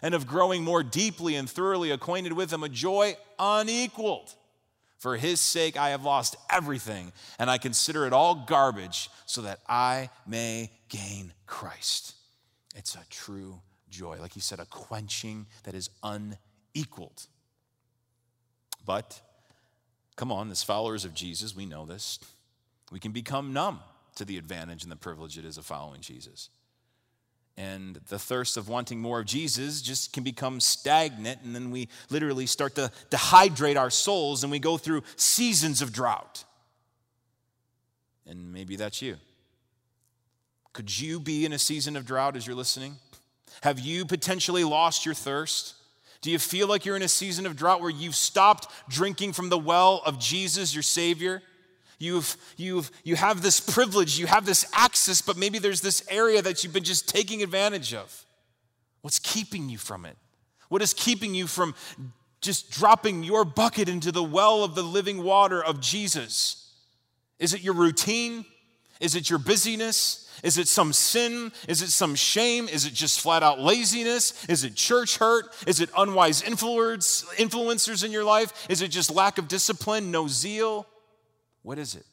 and 0.00 0.14
of 0.14 0.28
growing 0.28 0.62
more 0.62 0.84
deeply 0.84 1.34
and 1.34 1.50
thoroughly 1.50 1.90
acquainted 1.90 2.34
with 2.34 2.52
Him, 2.52 2.62
a 2.62 2.68
joy 2.68 3.16
unequaled. 3.38 4.34
For 4.98 5.16
his 5.16 5.40
sake, 5.40 5.76
I 5.76 5.90
have 5.90 6.04
lost 6.04 6.36
everything, 6.50 7.12
and 7.38 7.48
I 7.48 7.58
consider 7.58 8.04
it 8.06 8.12
all 8.12 8.44
garbage 8.46 9.10
so 9.26 9.42
that 9.42 9.60
I 9.68 10.10
may 10.26 10.70
gain 10.88 11.32
Christ. 11.46 12.14
It's 12.74 12.96
a 12.96 13.04
true 13.08 13.60
joy. 13.88 14.18
Like 14.20 14.32
he 14.32 14.40
said, 14.40 14.58
a 14.58 14.66
quenching 14.66 15.46
that 15.62 15.74
is 15.74 15.88
unequaled. 16.02 17.26
But, 18.84 19.20
come 20.16 20.32
on, 20.32 20.50
as 20.50 20.64
followers 20.64 21.04
of 21.04 21.14
Jesus, 21.14 21.54
we 21.54 21.64
know 21.64 21.86
this. 21.86 22.18
We 22.90 22.98
can 22.98 23.12
become 23.12 23.52
numb 23.52 23.80
to 24.16 24.24
the 24.24 24.36
advantage 24.36 24.82
and 24.82 24.90
the 24.90 24.96
privilege 24.96 25.38
it 25.38 25.44
is 25.44 25.58
of 25.58 25.64
following 25.64 26.00
Jesus 26.00 26.50
and 27.58 27.96
the 28.08 28.20
thirst 28.20 28.56
of 28.56 28.68
wanting 28.68 29.00
more 29.00 29.18
of 29.18 29.26
Jesus 29.26 29.82
just 29.82 30.12
can 30.12 30.22
become 30.22 30.60
stagnant, 30.60 31.40
and 31.42 31.56
then 31.56 31.72
we 31.72 31.88
literally 32.08 32.46
start 32.46 32.76
to 32.76 32.92
dehydrate 33.10 33.76
our 33.76 33.90
souls 33.90 34.44
and 34.44 34.52
we 34.52 34.60
go 34.60 34.78
through 34.78 35.02
seasons 35.16 35.82
of 35.82 35.92
drought. 35.92 36.44
And 38.28 38.52
maybe 38.52 38.76
that's 38.76 39.02
you. 39.02 39.16
Could 40.72 41.00
you 41.00 41.18
be 41.18 41.44
in 41.44 41.52
a 41.52 41.58
season 41.58 41.96
of 41.96 42.06
drought 42.06 42.36
as 42.36 42.46
you're 42.46 42.54
listening? 42.54 42.94
Have 43.62 43.80
you 43.80 44.04
potentially 44.04 44.62
lost 44.62 45.04
your 45.04 45.16
thirst? 45.16 45.74
Do 46.20 46.30
you 46.30 46.38
feel 46.38 46.68
like 46.68 46.84
you're 46.84 46.94
in 46.94 47.02
a 47.02 47.08
season 47.08 47.44
of 47.44 47.56
drought 47.56 47.80
where 47.80 47.90
you've 47.90 48.14
stopped 48.14 48.68
drinking 48.88 49.32
from 49.32 49.48
the 49.48 49.58
well 49.58 50.00
of 50.06 50.20
Jesus, 50.20 50.74
your 50.74 50.84
Savior? 50.84 51.42
You've, 51.98 52.36
you've, 52.56 52.90
you 53.02 53.16
have 53.16 53.42
this 53.42 53.58
privilege, 53.58 54.18
you 54.18 54.26
have 54.26 54.46
this 54.46 54.64
access, 54.72 55.20
but 55.20 55.36
maybe 55.36 55.58
there's 55.58 55.80
this 55.80 56.06
area 56.08 56.40
that 56.42 56.62
you've 56.62 56.72
been 56.72 56.84
just 56.84 57.08
taking 57.08 57.42
advantage 57.42 57.92
of. 57.92 58.24
What's 59.02 59.18
keeping 59.18 59.68
you 59.68 59.78
from 59.78 60.04
it? 60.04 60.16
What 60.68 60.80
is 60.80 60.94
keeping 60.94 61.34
you 61.34 61.46
from 61.46 61.74
just 62.40 62.70
dropping 62.70 63.24
your 63.24 63.44
bucket 63.44 63.88
into 63.88 64.12
the 64.12 64.22
well 64.22 64.62
of 64.62 64.74
the 64.74 64.82
living 64.82 65.24
water 65.24 65.62
of 65.62 65.80
Jesus? 65.80 66.72
Is 67.38 67.52
it 67.52 67.62
your 67.62 67.74
routine? 67.74 68.44
Is 69.00 69.16
it 69.16 69.30
your 69.30 69.38
busyness? 69.38 70.28
Is 70.42 70.56
it 70.56 70.68
some 70.68 70.92
sin? 70.92 71.52
Is 71.66 71.82
it 71.82 71.90
some 71.90 72.14
shame? 72.14 72.68
Is 72.68 72.84
it 72.84 72.94
just 72.94 73.20
flat 73.20 73.42
out 73.42 73.60
laziness? 73.60 74.44
Is 74.46 74.62
it 74.62 74.76
church 74.76 75.18
hurt? 75.18 75.46
Is 75.66 75.80
it 75.80 75.90
unwise 75.96 76.42
influence, 76.42 77.24
influencers 77.36 78.04
in 78.04 78.12
your 78.12 78.24
life? 78.24 78.66
Is 78.68 78.82
it 78.82 78.88
just 78.88 79.10
lack 79.10 79.38
of 79.38 79.48
discipline, 79.48 80.10
no 80.12 80.28
zeal? 80.28 80.86
What 81.68 81.78
is 81.78 81.94
it? 81.94 82.06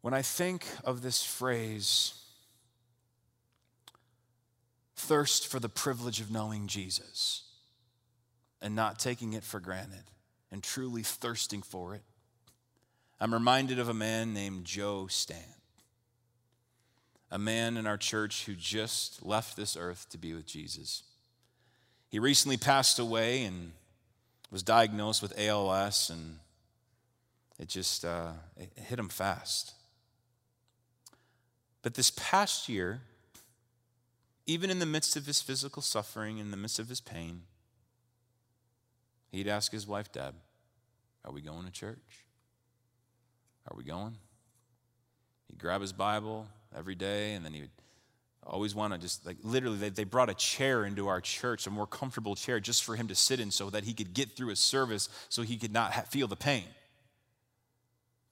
When 0.00 0.14
I 0.14 0.22
think 0.22 0.66
of 0.82 1.02
this 1.02 1.22
phrase, 1.22 2.14
thirst 4.96 5.46
for 5.46 5.60
the 5.60 5.68
privilege 5.68 6.22
of 6.22 6.30
knowing 6.30 6.68
Jesus 6.68 7.42
and 8.62 8.74
not 8.74 8.98
taking 8.98 9.34
it 9.34 9.44
for 9.44 9.60
granted 9.60 10.04
and 10.50 10.62
truly 10.62 11.02
thirsting 11.02 11.60
for 11.60 11.94
it, 11.94 12.02
I'm 13.20 13.34
reminded 13.34 13.78
of 13.78 13.90
a 13.90 13.94
man 13.94 14.32
named 14.32 14.64
Joe 14.64 15.06
Stan, 15.06 15.36
a 17.30 17.38
man 17.38 17.76
in 17.76 17.86
our 17.86 17.98
church 17.98 18.46
who 18.46 18.54
just 18.54 19.22
left 19.22 19.54
this 19.54 19.76
earth 19.76 20.08
to 20.12 20.16
be 20.16 20.32
with 20.32 20.46
Jesus. 20.46 21.02
He 22.08 22.18
recently 22.18 22.56
passed 22.56 22.98
away, 22.98 23.44
and 23.44 23.72
was 24.52 24.62
diagnosed 24.62 25.22
with 25.22 25.36
ALS, 25.38 26.10
and 26.10 26.36
it 27.58 27.68
just 27.68 28.04
uh, 28.04 28.32
it 28.56 28.70
hit 28.76 28.98
him 28.98 29.08
fast. 29.08 29.72
But 31.80 31.94
this 31.94 32.12
past 32.14 32.68
year, 32.68 33.00
even 34.46 34.70
in 34.70 34.78
the 34.78 34.86
midst 34.86 35.16
of 35.16 35.26
his 35.26 35.40
physical 35.40 35.80
suffering, 35.80 36.36
in 36.38 36.50
the 36.50 36.56
midst 36.56 36.78
of 36.78 36.90
his 36.90 37.00
pain, 37.00 37.42
he'd 39.32 39.48
ask 39.48 39.72
his 39.72 39.86
wife, 39.86 40.12
Deb, 40.12 40.34
Are 41.24 41.32
we 41.32 41.40
going 41.40 41.64
to 41.64 41.72
church? 41.72 42.26
Are 43.68 43.76
we 43.76 43.84
going? 43.84 44.16
He'd 45.48 45.58
grab 45.58 45.80
his 45.80 45.94
Bible 45.94 46.46
every 46.76 46.94
day, 46.94 47.32
and 47.32 47.44
then 47.44 47.54
he 47.54 47.62
would 47.62 47.70
always 48.46 48.74
want 48.74 48.92
to 48.92 48.98
just 48.98 49.24
like 49.24 49.36
literally 49.42 49.78
they, 49.78 49.88
they 49.88 50.04
brought 50.04 50.28
a 50.28 50.34
chair 50.34 50.84
into 50.84 51.08
our 51.08 51.20
church 51.20 51.66
a 51.66 51.70
more 51.70 51.86
comfortable 51.86 52.34
chair 52.34 52.58
just 52.58 52.82
for 52.82 52.96
him 52.96 53.08
to 53.08 53.14
sit 53.14 53.38
in 53.40 53.50
so 53.50 53.70
that 53.70 53.84
he 53.84 53.94
could 53.94 54.12
get 54.14 54.32
through 54.32 54.48
his 54.48 54.58
service 54.58 55.08
so 55.28 55.42
he 55.42 55.56
could 55.56 55.72
not 55.72 55.92
ha- 55.92 56.02
feel 56.02 56.26
the 56.26 56.36
pain. 56.36 56.64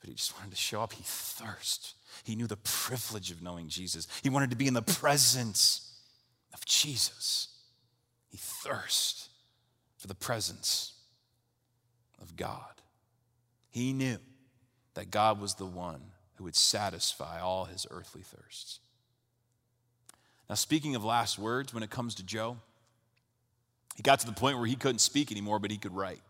But 0.00 0.08
he 0.08 0.14
just 0.14 0.36
wanted 0.36 0.50
to 0.50 0.56
show 0.56 0.82
up. 0.82 0.94
He 0.94 1.02
thirsted. 1.04 1.92
He 2.24 2.34
knew 2.34 2.46
the 2.46 2.56
privilege 2.56 3.30
of 3.30 3.42
knowing 3.42 3.68
jesus. 3.68 4.08
He 4.22 4.30
wanted 4.30 4.50
to 4.50 4.56
be 4.56 4.66
in 4.66 4.74
the 4.74 4.82
presence 4.82 5.94
of 6.52 6.64
jesus. 6.66 7.48
He 8.28 8.36
thirsted 8.36 9.30
for 9.96 10.08
the 10.08 10.14
presence 10.14 10.94
of 12.20 12.34
god. 12.36 12.82
He 13.70 13.92
knew 13.92 14.18
that 14.94 15.12
god 15.12 15.40
was 15.40 15.54
the 15.54 15.66
one 15.66 16.02
who 16.34 16.44
would 16.44 16.56
satisfy 16.56 17.38
all 17.40 17.66
his 17.66 17.86
earthly 17.90 18.22
thirsts 18.22 18.80
now, 20.50 20.56
speaking 20.56 20.96
of 20.96 21.04
last 21.04 21.38
words, 21.38 21.72
when 21.72 21.84
it 21.84 21.90
comes 21.90 22.16
to 22.16 22.24
Joe, 22.24 22.56
he 23.94 24.02
got 24.02 24.18
to 24.18 24.26
the 24.26 24.32
point 24.32 24.58
where 24.58 24.66
he 24.66 24.74
couldn't 24.74 24.98
speak 24.98 25.30
anymore, 25.30 25.60
but 25.60 25.70
he 25.70 25.78
could 25.78 25.94
write. 25.94 26.22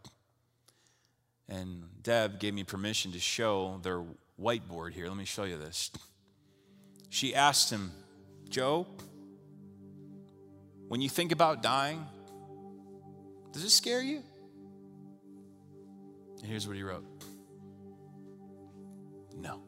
And 1.49 1.85
Deb 2.03 2.39
gave 2.39 2.53
me 2.53 2.63
permission 2.63 3.13
to 3.13 3.19
show 3.19 3.81
their 3.83 4.05
whiteboard 4.39 4.93
here. 4.93 5.09
Let 5.09 5.17
me 5.17 5.25
show 5.25 5.45
you 5.45 5.57
this. 5.57 5.91
She 7.09 7.35
asked 7.35 7.71
him, 7.71 7.93
Joe, 8.51 8.87
when 10.89 11.01
you 11.01 11.09
think 11.09 11.33
about 11.33 11.63
dying, 11.63 12.05
does 13.53 13.65
it 13.65 13.71
scare 13.71 14.03
you? 14.03 14.23
And 16.41 16.47
here's 16.47 16.67
what 16.67 16.77
he 16.77 16.83
wrote 16.83 17.07
No. 19.35 19.63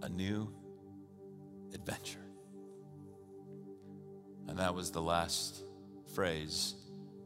A 0.00 0.08
new 0.08 0.50
adventure. 1.74 2.27
And 4.48 4.58
that 4.58 4.74
was 4.74 4.90
the 4.90 5.02
last 5.02 5.62
phrase 6.14 6.74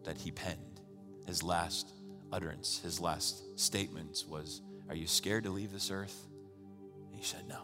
that 0.05 0.19
he 0.19 0.31
penned. 0.31 0.81
His 1.27 1.43
last 1.43 1.95
utterance, 2.33 2.81
his 2.83 3.01
last 3.01 3.59
statement 3.59 4.25
was, 4.29 4.61
Are 4.89 4.95
you 4.95 5.07
scared 5.07 5.45
to 5.45 5.51
leave 5.51 5.73
this 5.73 5.91
earth? 5.91 6.27
And 7.07 7.15
he 7.15 7.25
said, 7.25 7.47
No. 7.49 7.63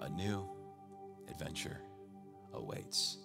A 0.00 0.08
new 0.08 0.48
adventure 1.30 1.78
awaits. 2.52 3.18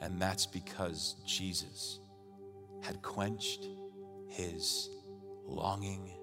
And 0.00 0.22
that's 0.22 0.46
because 0.46 1.16
Jesus 1.26 1.98
had 2.82 3.02
quenched 3.02 3.66
his 4.28 4.88
longing, 5.44 6.16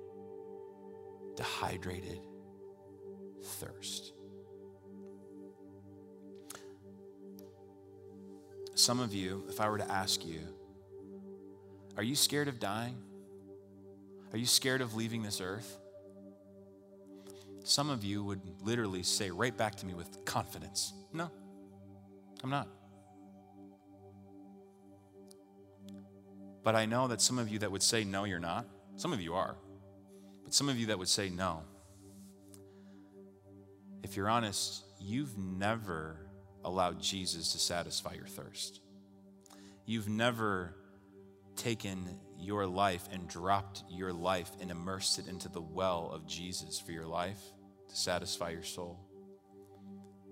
dehydrated 1.36 2.22
thirst. 3.44 4.14
Some 8.78 9.00
of 9.00 9.12
you, 9.12 9.44
if 9.50 9.60
I 9.60 9.68
were 9.70 9.80
to 9.80 9.92
ask 9.92 10.24
you, 10.24 10.40
are 11.98 12.04
you 12.04 12.16
scared 12.16 12.48
of 12.48 12.60
dying? 12.60 12.96
Are 14.32 14.38
you 14.38 14.46
scared 14.46 14.82
of 14.82 14.94
leaving 14.94 15.24
this 15.24 15.42
earth? 15.42 15.80
Some 17.64 17.90
of 17.90 18.04
you 18.04 18.24
would 18.24 18.40
literally 18.62 19.02
say 19.02 19.32
right 19.32 19.58
back 19.58 19.74
to 19.78 19.86
me 19.88 19.96
with 19.96 20.24
confidence, 20.26 20.94
No, 21.12 21.32
I'm 22.44 22.52
not. 22.52 22.68
But 26.64 26.76
I 26.76 26.86
know 26.86 27.08
that 27.08 27.20
some 27.20 27.40
of 27.40 27.50
you 27.50 27.58
that 27.60 27.72
would 27.72 27.82
say, 27.82 28.04
No, 28.04 28.26
you're 28.26 28.40
not. 28.40 28.68
Some 28.96 29.12
of 29.12 29.20
you 29.20 29.34
are. 29.34 29.58
But 30.44 30.54
some 30.54 30.70
of 30.70 30.78
you 30.78 30.86
that 30.86 31.00
would 31.00 31.10
say, 31.10 31.30
No. 31.30 31.64
If 34.04 34.16
you're 34.16 34.30
honest, 34.30 34.84
you've 35.00 35.36
never 35.36 36.27
allowed 36.68 37.02
Jesus 37.02 37.54
to 37.54 37.60
satisfy 37.60 38.14
your 38.14 38.28
thirst. 38.28 38.82
You've 39.86 40.10
never 40.10 40.76
taken 41.56 42.20
your 42.38 42.68
life 42.68 43.08
and 43.12 43.28
dropped 43.28 43.84
your 43.90 44.12
life 44.12 44.52
and 44.60 44.70
immersed 44.70 45.18
it 45.18 45.28
into 45.28 45.48
the 45.48 45.62
well 45.62 46.12
of 46.14 46.28
Jesus 46.28 46.78
for 46.78 46.92
your 46.92 47.06
life 47.06 47.40
to 47.88 47.96
satisfy 47.96 48.50
your 48.50 48.64
soul. 48.64 49.00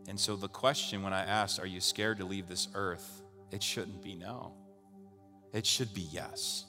And 0.10 0.20
so 0.20 0.36
the 0.36 0.50
question 0.50 1.04
when 1.04 1.14
I 1.14 1.24
asked, 1.24 1.60
Are 1.60 1.66
you 1.66 1.80
scared 1.80 2.20
to 2.20 2.26
leave 2.26 2.48
this 2.48 2.68
earth? 2.76 3.24
It 3.52 3.64
shouldn't 3.64 4.04
be 4.04 4.14
no. 4.14 4.54
It 5.54 5.66
should 5.66 5.94
be 5.94 6.08
yes. 6.12 6.66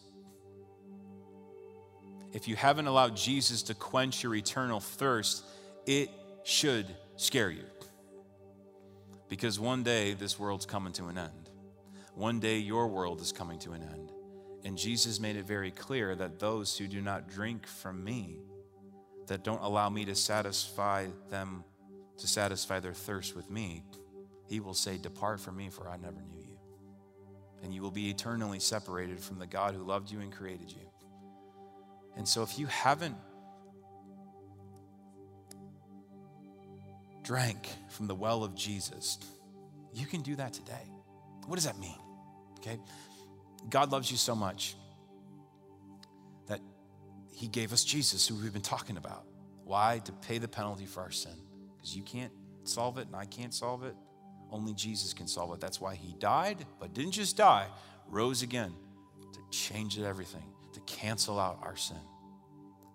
If 2.33 2.47
you 2.47 2.55
haven't 2.55 2.87
allowed 2.87 3.17
Jesus 3.17 3.65
to 3.65 3.75
quench 3.75 4.23
your 4.23 4.35
eternal 4.37 4.79
thirst, 4.79 5.45
it 5.87 6.09
should 6.45 6.87
scare 7.17 7.51
you. 7.51 7.65
Because 9.29 9.59
one 9.59 9.83
day 9.83 10.15
this 10.15 10.39
world's 10.39 10.67
coming 10.67 10.93
to 10.95 11.07
an 11.07 11.19
end. 11.19 11.51
One 12.15 12.41
day 12.41 12.59
your 12.59 12.89
world 12.89 13.21
is 13.21 13.33
coming 13.33 13.59
to 13.61 13.73
an 13.73 13.83
end. 13.83 14.13
And 14.65 14.77
Jesus 14.77 15.21
made 15.21 15.37
it 15.37 15.45
very 15.45 15.71
clear 15.71 16.15
that 16.15 16.39
those 16.39 16.77
who 16.77 16.87
do 16.87 17.01
not 17.01 17.29
drink 17.29 17.67
from 17.67 18.03
me, 18.03 18.39
that 19.27 19.45
don't 19.45 19.63
allow 19.63 19.89
me 19.89 20.05
to 20.07 20.15
satisfy 20.15 21.07
them, 21.31 21.65
to 22.19 22.27
satisfy 22.27 22.81
their 22.81 22.95
thirst 22.95 23.37
with 23.37 23.51
me, 23.51 23.83
he 24.49 24.61
will 24.61 24.75
say, 24.75 24.97
Depart 24.97 25.41
from 25.41 25.57
me, 25.57 25.69
for 25.69 25.89
I 25.89 25.97
never 25.97 26.21
knew 26.21 26.41
you. 26.41 26.59
And 27.63 27.75
you 27.75 27.83
will 27.83 27.91
be 27.91 28.11
eternally 28.11 28.61
separated 28.61 29.21
from 29.21 29.39
the 29.39 29.47
God 29.47 29.75
who 29.75 29.83
loved 29.83 30.11
you 30.11 30.21
and 30.21 30.33
created 30.33 30.71
you. 30.71 30.89
And 32.17 32.27
so 32.27 32.43
if 32.43 32.59
you 32.59 32.67
haven't 32.67 33.17
drank 37.27 37.69
from 37.89 38.07
the 38.07 38.15
well 38.15 38.45
of 38.45 38.55
Jesus, 38.55 39.19
you 39.93 40.07
can 40.07 40.23
do 40.23 40.37
that 40.37 40.53
today. 40.53 40.93
What 41.47 41.57
does 41.57 41.65
that 41.65 41.79
mean? 41.79 41.99
Okay? 42.59 42.79
God 43.69 43.91
loves 43.91 44.11
you 44.11 44.17
so 44.17 44.37
much 44.37 44.77
that 46.47 46.61
He 47.33 47.49
gave 47.49 47.73
us 47.73 47.83
Jesus, 47.85 48.29
who 48.29 48.37
we've 48.37 48.53
been 48.53 48.63
talking 48.63 48.97
about. 48.97 49.25
Why? 49.65 50.01
To 50.05 50.13
pay 50.13 50.39
the 50.39 50.47
penalty 50.47 50.87
for 50.87 51.01
our 51.01 51.11
sin. 51.11 51.35
Because 51.77 51.97
you 51.97 52.03
can't 52.03 52.33
solve 52.63 52.99
it 52.99 53.09
and 53.09 53.17
I 53.17 53.25
can't 53.25 53.53
solve 53.53 53.83
it. 53.83 53.97
Only 54.53 54.75
Jesus 54.75 55.13
can 55.13 55.27
solve 55.27 55.53
it. 55.53 55.61
That's 55.61 55.81
why 55.81 55.97
He 55.97 56.15
died, 56.21 56.65
but 56.79 56.95
didn't 56.95 57.13
just 57.13 57.37
die, 57.37 57.67
rose 58.09 58.43
again 58.43 58.73
to 59.33 59.41
change 59.51 59.99
everything, 59.99 60.45
to 60.75 60.81
cancel 60.81 61.41
out 61.41 61.59
our 61.63 61.77
sin. 61.77 61.97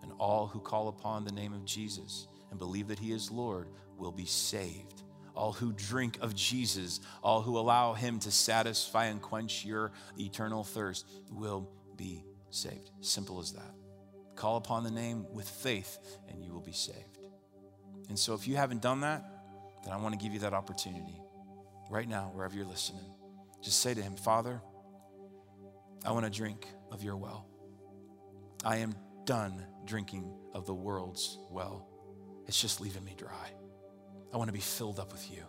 And 0.02 0.14
all 0.18 0.48
who 0.48 0.62
call 0.62 0.88
upon 0.88 1.26
the 1.26 1.34
name 1.34 1.52
of 1.54 1.66
Jesus 1.66 2.28
and 2.50 2.58
believe 2.58 2.88
that 2.88 3.00
He 3.00 3.12
is 3.12 3.30
Lord 3.30 3.68
will 4.02 4.12
be 4.12 4.26
saved. 4.26 5.04
All 5.34 5.54
who 5.54 5.72
drink 5.72 6.18
of 6.20 6.36
Jesus, 6.36 7.00
all 7.24 7.42
who 7.42 7.58
allow 7.58 7.94
Him 7.94 8.20
to 8.20 8.32
satisfy 8.32 9.06
and 9.06 9.22
quench 9.22 9.64
your 9.64 9.94
eternal 10.20 10.64
thirst 10.64 11.08
will 11.32 11.70
be 11.96 12.26
saved. 12.50 12.92
Simple 13.00 13.40
as 13.40 13.54
that. 13.54 13.74
Call 14.36 14.58
upon 14.58 14.84
the 14.84 14.92
name 14.92 15.26
with 15.32 15.48
faith 15.48 15.98
and 16.28 16.44
you 16.44 16.52
will 16.52 16.62
be 16.62 16.74
saved. 16.74 17.20
And 18.10 18.20
so, 18.20 18.34
if 18.34 18.48
you 18.48 18.58
haven't 18.58 18.82
done 18.82 19.02
that, 19.02 19.24
then 19.86 19.94
I 19.94 19.98
want 19.98 20.20
to 20.20 20.22
give 20.22 20.34
you 20.34 20.40
that 20.40 20.54
opportunity 20.54 21.22
right 21.90 22.08
now, 22.08 22.32
wherever 22.34 22.56
you're 22.56 22.66
listening. 22.66 23.06
Just 23.62 23.80
say 23.80 23.94
to 23.94 24.02
Him, 24.02 24.16
Father, 24.16 24.62
I 26.04 26.12
want 26.12 26.26
to 26.26 26.32
drink 26.32 26.68
of 26.92 27.04
your 27.04 27.16
well. 27.16 27.46
I 28.66 28.78
am 28.78 28.96
done 29.26 29.64
drinking 29.86 30.34
of 30.54 30.66
the 30.66 30.74
world's 30.74 31.38
well. 31.50 31.88
It's 32.48 32.60
just 32.60 32.82
leaving 32.82 33.06
me 33.06 33.16
dry. 33.16 33.61
I 34.34 34.38
want 34.38 34.48
to 34.48 34.54
be 34.54 34.60
filled 34.60 35.00
up 35.00 35.12
with 35.12 35.32
you. 35.32 35.44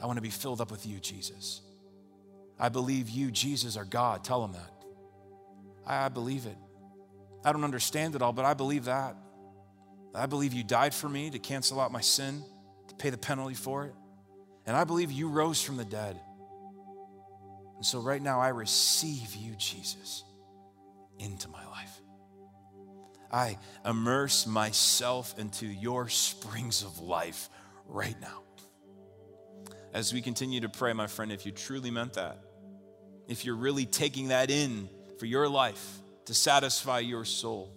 I 0.00 0.06
want 0.06 0.16
to 0.16 0.22
be 0.22 0.30
filled 0.30 0.60
up 0.60 0.70
with 0.70 0.86
you, 0.86 1.00
Jesus. 1.00 1.60
I 2.58 2.68
believe 2.68 3.08
you, 3.08 3.30
Jesus, 3.30 3.76
are 3.76 3.84
God. 3.84 4.24
Tell 4.24 4.44
him 4.44 4.52
that. 4.52 4.72
I, 5.86 6.06
I 6.06 6.08
believe 6.08 6.46
it. 6.46 6.56
I 7.44 7.52
don't 7.52 7.64
understand 7.64 8.14
it 8.14 8.22
all, 8.22 8.32
but 8.32 8.44
I 8.44 8.54
believe 8.54 8.84
that. 8.84 9.16
I 10.14 10.26
believe 10.26 10.52
you 10.52 10.64
died 10.64 10.94
for 10.94 11.08
me 11.08 11.30
to 11.30 11.38
cancel 11.38 11.80
out 11.80 11.92
my 11.92 12.00
sin, 12.00 12.42
to 12.88 12.94
pay 12.94 13.10
the 13.10 13.18
penalty 13.18 13.54
for 13.54 13.84
it. 13.84 13.94
And 14.66 14.76
I 14.76 14.84
believe 14.84 15.10
you 15.10 15.28
rose 15.28 15.62
from 15.62 15.76
the 15.76 15.84
dead. 15.84 16.18
And 17.76 17.86
so 17.86 18.00
right 18.00 18.20
now, 18.20 18.40
I 18.40 18.48
receive 18.48 19.36
you, 19.36 19.54
Jesus, 19.54 20.24
into 21.18 21.48
my 21.48 21.64
life. 21.66 22.00
I 23.30 23.58
immerse 23.84 24.46
myself 24.46 25.38
into 25.38 25.66
your 25.66 26.08
springs 26.08 26.82
of 26.82 26.98
life 26.98 27.50
right 27.88 28.14
now. 28.20 28.42
As 29.92 30.12
we 30.12 30.20
continue 30.20 30.60
to 30.60 30.68
pray, 30.68 30.92
my 30.92 31.06
friend, 31.06 31.32
if 31.32 31.46
you 31.46 31.52
truly 31.52 31.90
meant 31.90 32.14
that, 32.14 32.38
if 33.26 33.44
you're 33.44 33.56
really 33.56 33.86
taking 33.86 34.28
that 34.28 34.50
in 34.50 34.88
for 35.18 35.26
your 35.26 35.48
life 35.48 35.98
to 36.26 36.34
satisfy 36.34 37.00
your 37.00 37.24
soul, 37.24 37.74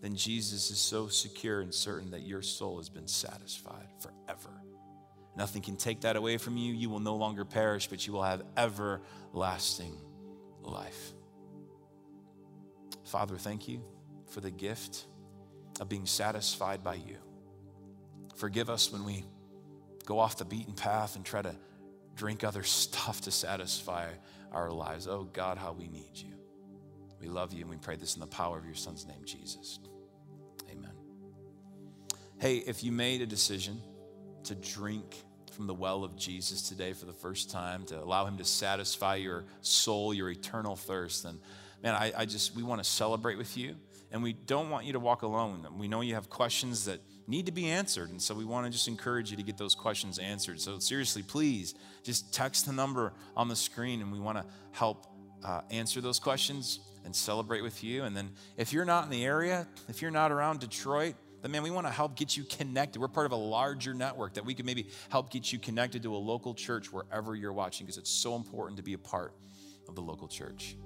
then 0.00 0.16
Jesus 0.16 0.70
is 0.70 0.78
so 0.78 1.08
secure 1.08 1.60
and 1.60 1.72
certain 1.72 2.10
that 2.10 2.22
your 2.22 2.42
soul 2.42 2.78
has 2.78 2.88
been 2.88 3.06
satisfied 3.06 3.88
forever. 4.00 4.50
Nothing 5.36 5.62
can 5.62 5.76
take 5.76 6.02
that 6.02 6.16
away 6.16 6.36
from 6.36 6.56
you. 6.56 6.72
You 6.72 6.90
will 6.90 7.00
no 7.00 7.16
longer 7.16 7.44
perish, 7.44 7.88
but 7.88 8.06
you 8.06 8.12
will 8.12 8.22
have 8.22 8.42
everlasting 8.56 9.96
life. 10.62 11.12
Father, 13.04 13.36
thank 13.36 13.68
you 13.68 13.82
for 14.30 14.40
the 14.40 14.50
gift 14.50 15.06
of 15.80 15.88
being 15.88 16.06
satisfied 16.06 16.82
by 16.82 16.94
you. 16.94 17.16
Forgive 18.36 18.70
us 18.70 18.92
when 18.92 19.04
we 19.04 19.24
go 20.04 20.18
off 20.18 20.36
the 20.36 20.44
beaten 20.44 20.74
path 20.74 21.16
and 21.16 21.24
try 21.24 21.42
to 21.42 21.54
drink 22.16 22.44
other 22.44 22.62
stuff 22.62 23.20
to 23.22 23.30
satisfy 23.30 24.08
our 24.52 24.70
lives. 24.70 25.08
Oh 25.08 25.24
God, 25.32 25.58
how 25.58 25.72
we 25.72 25.88
need 25.88 26.12
you. 26.14 26.34
We 27.20 27.28
love 27.28 27.52
you 27.52 27.62
and 27.62 27.70
we 27.70 27.76
pray 27.76 27.96
this 27.96 28.14
in 28.14 28.20
the 28.20 28.26
power 28.26 28.58
of 28.58 28.64
your 28.64 28.74
son's 28.74 29.06
name, 29.06 29.24
Jesus. 29.24 29.78
Amen. 30.70 30.92
Hey, 32.38 32.58
if 32.58 32.84
you 32.84 32.92
made 32.92 33.22
a 33.22 33.26
decision 33.26 33.80
to 34.44 34.54
drink 34.54 35.16
from 35.52 35.66
the 35.66 35.74
well 35.74 36.04
of 36.04 36.16
Jesus 36.16 36.68
today 36.68 36.92
for 36.92 37.06
the 37.06 37.12
first 37.12 37.50
time, 37.50 37.84
to 37.86 37.98
allow 37.98 38.26
him 38.26 38.36
to 38.38 38.44
satisfy 38.44 39.16
your 39.16 39.44
soul, 39.60 40.12
your 40.12 40.28
eternal 40.28 40.76
thirst, 40.76 41.22
then 41.22 41.38
man, 41.82 41.94
I, 41.94 42.12
I 42.16 42.24
just, 42.26 42.54
we 42.54 42.62
want 42.62 42.82
to 42.82 42.88
celebrate 42.88 43.38
with 43.38 43.56
you. 43.56 43.76
And 44.10 44.22
we 44.22 44.32
don't 44.32 44.70
want 44.70 44.86
you 44.86 44.92
to 44.92 45.00
walk 45.00 45.22
alone. 45.22 45.66
We 45.76 45.88
know 45.88 46.00
you 46.00 46.14
have 46.14 46.30
questions 46.30 46.84
that 46.84 47.00
need 47.26 47.46
to 47.46 47.52
be 47.52 47.68
answered. 47.68 48.10
And 48.10 48.20
so 48.20 48.34
we 48.34 48.44
want 48.44 48.66
to 48.66 48.72
just 48.72 48.88
encourage 48.88 49.30
you 49.30 49.36
to 49.36 49.42
get 49.42 49.56
those 49.56 49.74
questions 49.74 50.18
answered. 50.18 50.60
So 50.60 50.78
seriously, 50.78 51.22
please 51.22 51.74
just 52.02 52.34
text 52.34 52.66
the 52.66 52.72
number 52.72 53.12
on 53.36 53.48
the 53.48 53.56
screen 53.56 54.02
and 54.02 54.12
we 54.12 54.20
want 54.20 54.38
to 54.38 54.44
help 54.72 55.06
uh, 55.44 55.62
answer 55.70 56.00
those 56.00 56.18
questions 56.18 56.80
and 57.04 57.14
celebrate 57.14 57.62
with 57.62 57.84
you. 57.84 58.04
And 58.04 58.16
then 58.16 58.30
if 58.56 58.72
you're 58.72 58.84
not 58.84 59.04
in 59.04 59.10
the 59.10 59.24
area, 59.24 59.66
if 59.88 60.02
you're 60.02 60.10
not 60.10 60.32
around 60.32 60.60
Detroit, 60.60 61.14
then 61.42 61.50
man, 61.50 61.62
we 61.62 61.70
want 61.70 61.86
to 61.86 61.92
help 61.92 62.16
get 62.16 62.36
you 62.36 62.44
connected. 62.44 63.00
We're 63.00 63.08
part 63.08 63.26
of 63.26 63.32
a 63.32 63.36
larger 63.36 63.92
network 63.92 64.34
that 64.34 64.44
we 64.44 64.54
can 64.54 64.64
maybe 64.64 64.88
help 65.10 65.30
get 65.30 65.52
you 65.52 65.58
connected 65.58 66.02
to 66.04 66.14
a 66.14 66.16
local 66.16 66.54
church 66.54 66.90
wherever 66.92 67.34
you're 67.34 67.52
watching 67.52 67.84
because 67.84 67.98
it's 67.98 68.10
so 68.10 68.34
important 68.34 68.78
to 68.78 68.82
be 68.82 68.94
a 68.94 68.98
part 68.98 69.34
of 69.86 69.94
the 69.94 70.00
local 70.00 70.26
church. 70.26 70.76